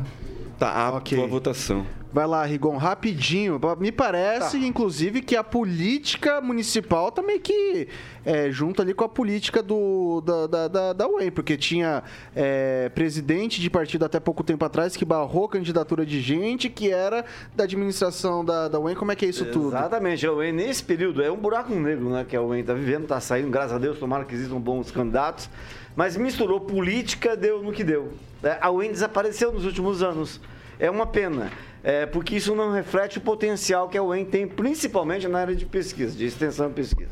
[0.53, 1.25] estar tá apto okay.
[1.25, 1.87] à votação.
[2.13, 3.59] Vai lá, Rigon, rapidinho.
[3.79, 4.67] Me parece, tá.
[4.67, 7.89] inclusive, que a política municipal tá meio que
[8.23, 12.03] é, junto ali com a política do, da, da, da, da UEM, porque tinha
[12.37, 17.25] é, presidente de partido até pouco tempo atrás que barrou candidatura de gente que era
[17.57, 18.95] da administração da, da UEM.
[18.95, 19.69] Como é que é isso tudo?
[19.69, 20.27] Exatamente.
[20.27, 23.21] A UEM, nesse período, é um buraco negro né, que a UEM está vivendo, está
[23.21, 25.49] saindo, graças a Deus, tomara que existam bons candidatos
[25.97, 28.13] mas misturou política, deu no que deu.
[28.43, 30.41] É, a UEM desapareceu nos últimos anos.
[30.79, 35.29] É uma pena, é, porque isso não reflete o potencial que a UEM tem, principalmente
[35.29, 37.11] na área de pesquisa, de extensão e pesquisa.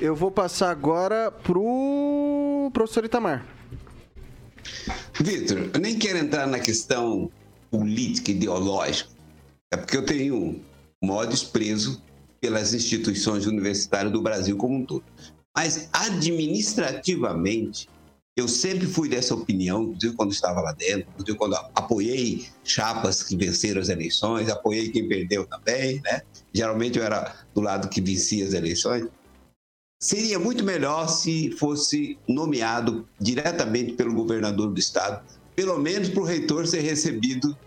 [0.00, 3.44] Eu vou passar agora para o professor Itamar.
[5.20, 7.30] Vitor, eu nem quero entrar na questão
[7.70, 9.10] política, ideológica,
[9.72, 10.60] é porque eu tenho
[11.00, 12.02] o maior desprezo
[12.40, 15.04] pelas instituições universitárias do Brasil como um todo.
[15.58, 17.88] Mas administrativamente,
[18.36, 23.36] eu sempre fui dessa opinião, inclusive quando estava lá dentro, inclusive quando apoiei chapas que
[23.36, 26.22] venceram as eleições, apoiei quem perdeu também, né?
[26.54, 29.08] Geralmente eu era do lado que vencia as eleições.
[30.00, 36.24] Seria muito melhor se fosse nomeado diretamente pelo governador do estado, pelo menos para o
[36.24, 37.58] reitor ser recebido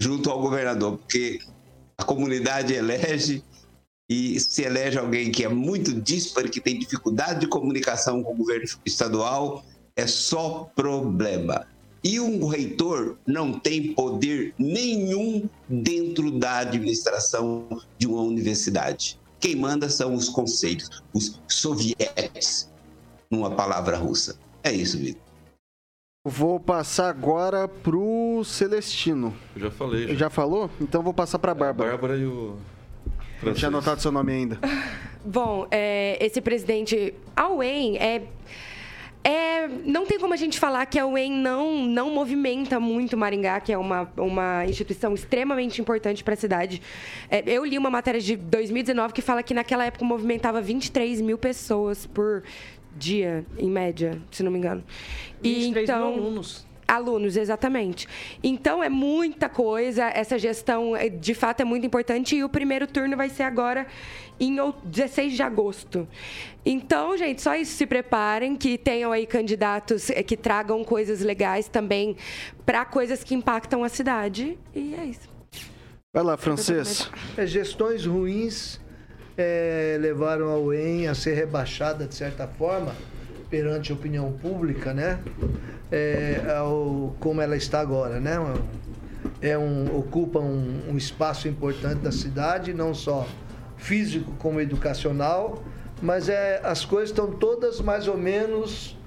[0.00, 1.38] junto ao governador, porque
[1.98, 3.44] a comunidade elege
[4.08, 8.36] e se elege alguém que é muito dísparo, que tem dificuldade de comunicação com o
[8.36, 9.64] governo estadual,
[9.96, 11.66] é só problema.
[12.02, 19.18] E um reitor não tem poder nenhum dentro da administração de uma universidade.
[19.40, 22.70] Quem manda são os conselhos, os sovietes,
[23.30, 24.38] numa palavra russa.
[24.62, 25.22] É isso, Vitor.
[26.26, 29.34] Vou passar agora pro Celestino.
[29.54, 30.08] Eu já falei.
[30.08, 30.70] Já, já falou?
[30.80, 31.90] Então vou passar pra Bárbara.
[31.90, 32.56] A Bárbara e o.
[33.42, 34.58] Não tinha anotado seu nome ainda.
[35.24, 37.14] Bom, é, esse presidente.
[37.34, 38.22] A UEM é.
[39.26, 43.58] É, não tem como a gente falar que a UEM não, não movimenta muito Maringá,
[43.58, 46.82] que é uma, uma instituição extremamente importante para a cidade.
[47.30, 51.38] É, eu li uma matéria de 2019 que fala que naquela época movimentava 23 mil
[51.38, 52.42] pessoas por
[52.94, 54.84] dia, em média, se não me engano.
[55.42, 56.66] 23 então, mil alunos.
[56.86, 58.06] Alunos, exatamente.
[58.42, 62.86] Então é muita coisa, essa gestão é, de fato é muito importante e o primeiro
[62.86, 63.86] turno vai ser agora
[64.38, 66.08] em 16 de agosto.
[66.64, 71.68] Então, gente, só isso se preparem, que tenham aí candidatos é, que tragam coisas legais
[71.68, 72.16] também
[72.64, 74.58] para coisas que impactam a cidade.
[74.74, 75.28] E é isso.
[76.12, 77.10] Vai lá, francês.
[77.36, 78.80] É, gestões ruins
[79.36, 82.94] é, levaram a UEM a ser rebaixada de certa forma
[83.54, 85.20] perante a opinião pública, né?
[85.92, 88.34] É, ao, como ela está agora, né?
[89.40, 93.28] É um, ocupa um, um espaço importante da cidade, não só
[93.76, 95.62] físico como educacional,
[96.02, 98.98] mas é, as coisas estão todas mais ou menos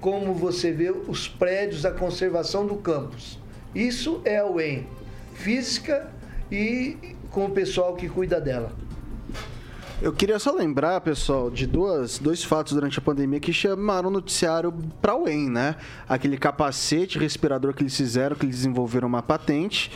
[0.00, 3.40] como você vê os prédios, a conservação do campus.
[3.74, 4.86] Isso é a UEM,
[5.34, 6.08] física
[6.48, 6.96] e
[7.32, 8.70] com o pessoal que cuida dela.
[10.02, 14.12] Eu queria só lembrar, pessoal, de duas, dois fatos durante a pandemia que chamaram o
[14.12, 14.70] noticiário
[15.00, 15.76] para o EM, né?
[16.06, 19.90] Aquele capacete respirador que eles fizeram, que eles desenvolveram uma patente.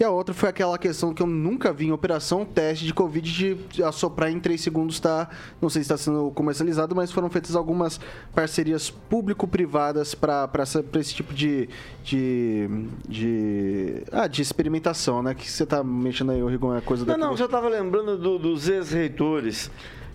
[0.00, 3.54] E a outra foi aquela questão que eu nunca vi em operação, teste de Covid
[3.70, 5.28] de assoprar em 3 segundos, tá?
[5.60, 8.00] Não sei se está sendo comercializado, mas foram feitas algumas
[8.34, 10.48] parcerias público-privadas para
[10.98, 11.68] esse tipo de,
[12.02, 12.68] de,
[13.06, 15.34] de, ah, de experimentação, né?
[15.34, 18.16] Que você tá mexendo aí, o Rigon, é coisa Não, da não, já estava lembrando
[18.16, 19.41] do, dos ex-reitores.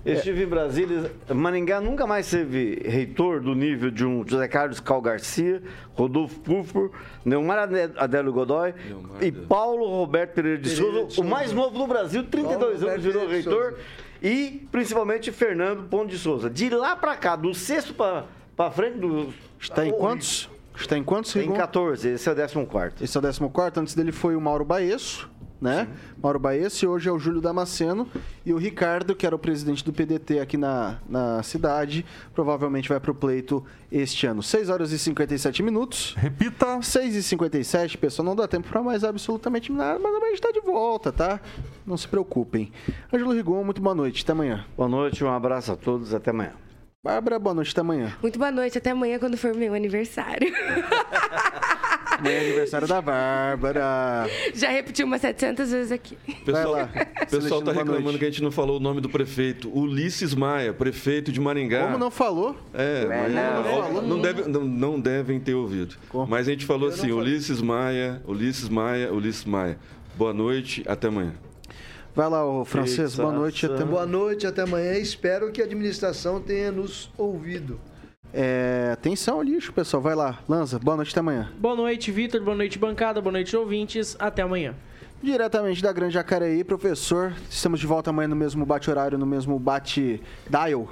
[0.06, 0.16] Eu É.
[0.18, 1.12] estive em Brasília.
[1.34, 5.62] Maringá nunca mais teve reitor do nível de um José Carlos Cal Garcia,
[5.94, 6.90] Rodolfo Puffer,
[7.26, 7.68] Neumar
[7.98, 8.74] Adélio Godoy
[9.20, 12.94] e Paulo Roberto Pereira de Pereira Souza, de o mais novo do Brasil, 32 Paulo
[12.94, 13.76] anos, virou reitor.
[14.24, 16.50] E principalmente Fernando Ponte de Souza.
[16.50, 19.34] De lá para cá, do sexto para frente, do.
[19.60, 20.50] Está em quantos?
[20.76, 21.56] Está em quantos, Em Rigon?
[21.56, 23.04] 14, esse é o 14.
[23.04, 23.80] Esse é o 14.
[23.80, 25.30] Antes dele foi o Mauro Baesso,
[25.60, 25.88] né?
[26.22, 28.08] Mauro Baesso e hoje é o Júlio Damasceno.
[28.46, 33.00] E o Ricardo, que era o presidente do PDT aqui na, na cidade, provavelmente vai
[33.00, 34.42] pro pleito este ano.
[34.42, 36.16] 6 horas e 57 minutos.
[36.18, 36.82] Repita.
[36.82, 38.26] 6 e 57, pessoal.
[38.26, 41.40] Não dá tempo para mais absolutamente nada, mas a gente tá de volta, tá?
[41.86, 42.72] Não se preocupem.
[43.14, 44.24] Ângelo Rigon, muito boa noite.
[44.24, 44.66] Até amanhã.
[44.76, 46.54] Boa noite, um abraço a todos, até amanhã.
[47.04, 47.72] Bárbara, boa noite.
[47.72, 48.18] Até amanhã.
[48.22, 50.52] Muito boa noite, até amanhã quando for meu aniversário.
[52.20, 54.28] Amanhã é aniversário da Bárbara.
[54.54, 56.18] Já repeti umas 700 vezes aqui.
[56.46, 56.90] Pessoal, lá.
[57.24, 58.20] o pessoal boa reclamando noite.
[58.20, 59.70] que a gente não falou o nome do prefeito.
[59.78, 61.86] Ulisses Maia, prefeito de Maringá.
[61.86, 62.56] Como não falou?
[62.74, 64.02] É, mas não, ó, falou.
[64.02, 65.96] não, deve- não- não devem ter ouvido.
[66.28, 69.78] Mas a gente falou assim, Ulisses Maia, Ulisses Maia, Ulisses Maia.
[70.16, 71.34] Boa noite, até amanhã.
[72.16, 73.16] Vai lá, ô francês.
[73.16, 73.68] Boa noite.
[73.68, 74.94] Até Boa noite, até amanhã.
[74.94, 77.80] Espero que a administração tenha nos ouvido.
[78.34, 80.02] É, atenção ao lixo, pessoal.
[80.02, 80.40] Vai lá.
[80.48, 81.52] Lanza, boa noite até amanhã.
[81.58, 82.42] Boa noite, Vitor.
[82.42, 83.22] Boa noite, bancada.
[83.22, 84.16] Boa noite, ouvintes.
[84.20, 84.76] Até amanhã.
[85.22, 87.34] Diretamente da Grande Jacareí, professor.
[87.50, 90.90] Estamos de volta amanhã no mesmo bate-horário, no mesmo bate-dial.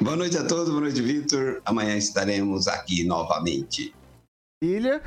[0.00, 1.60] Boa noite a todos, boa noite, Vitor.
[1.64, 3.94] Amanhã estaremos aqui novamente.
[4.62, 5.02] Ilha.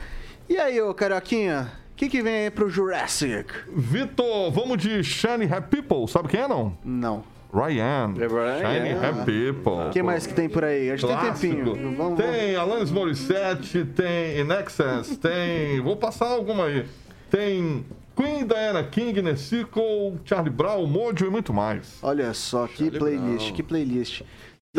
[0.47, 1.71] E aí, ô Carioquinha?
[1.91, 3.51] O que, que vem aí pro Jurassic?
[3.75, 6.07] Vitor, vamos de Shiny Happy People.
[6.07, 6.77] Sabe quem é, não?
[6.85, 7.23] Não.
[7.57, 8.13] Ryan.
[8.15, 8.59] Ryan.
[8.59, 9.87] Shiny Happy People.
[9.87, 10.91] O que mais que tem por aí?
[10.91, 11.95] A gente tem tempinho.
[11.95, 15.81] Vamos, Tem Alanis Morissette, tem In Excess, tem.
[15.81, 16.85] Vou passar alguma aí.
[17.31, 17.83] Tem
[18.15, 21.99] Queen, Diana King, Nessicle, Charlie Brown, Mojo e muito mais.
[22.01, 23.53] Olha só, que playlist, Brown.
[23.55, 24.21] que playlist.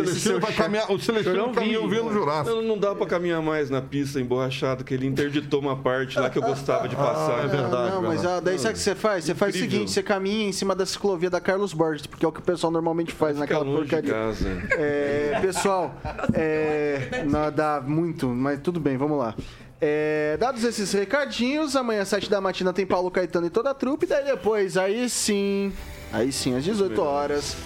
[0.02, 2.56] O Celestino vai caminhar, o Celestino caminha ouvindo o Jurássico.
[2.56, 6.30] Não, não dá pra caminhar mais na pista emborrachado, que ele interditou uma parte lá
[6.30, 7.44] que eu gostava de passar.
[7.44, 7.92] é verdade.
[7.92, 9.24] Não, mas ah, daí sabe o que você faz?
[9.24, 12.28] Você faz o seguinte, você caminha em cima da ciclovia da Carlos Borges, porque é
[12.28, 14.12] o que o pessoal normalmente faz Fica naquela longe de porcaria.
[14.12, 14.48] casa.
[14.72, 15.94] É, pessoal,
[16.32, 19.34] é, não dá muito, mas tudo bem, vamos lá.
[19.80, 23.74] É, dados esses recadinhos, amanhã às 7 da matina tem Paulo Caetano e toda a
[23.74, 25.72] trupe, daí depois, aí sim,
[26.12, 27.56] aí sim, às 18 horas.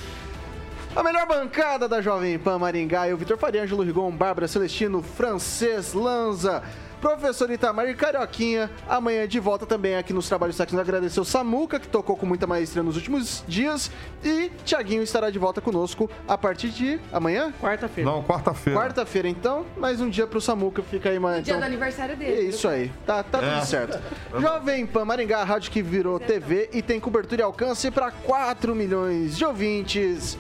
[0.95, 5.95] A melhor bancada da Jovem Pan Maringá, eu, Vitor Faria, Ângelo Rigon, Bárbara Celestino, Francês
[5.95, 6.63] Lanza,
[7.01, 8.71] Professor Itamar e Carioquinha.
[8.87, 10.87] Amanhã de volta também aqui nos Trabalhos Técnicos.
[10.87, 13.91] Agradecer o Samuca, que tocou com muita maestria nos últimos dias.
[14.23, 17.55] E Tiaguinho estará de volta conosco a partir de amanhã?
[17.59, 18.11] Quarta-feira.
[18.11, 18.79] Não, quarta-feira.
[18.79, 19.65] Quarta-feira, então.
[19.79, 20.83] Mais um dia pro Samuca.
[20.83, 21.43] Fica aí, mais.
[21.43, 21.61] Dia Então...
[21.61, 22.49] do aniversário É dele.
[22.51, 23.65] isso aí, tá, tá tudo É.
[23.65, 23.99] certo.
[24.39, 28.75] Jovem Pan Maringá, a rádio que virou TV e tem cobertura e alcance para 4
[28.75, 30.37] milhões de ouvintes.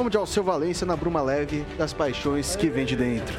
[0.00, 3.38] Vamos de Alceu Valência na Bruma Leve das paixões que vem de dentro.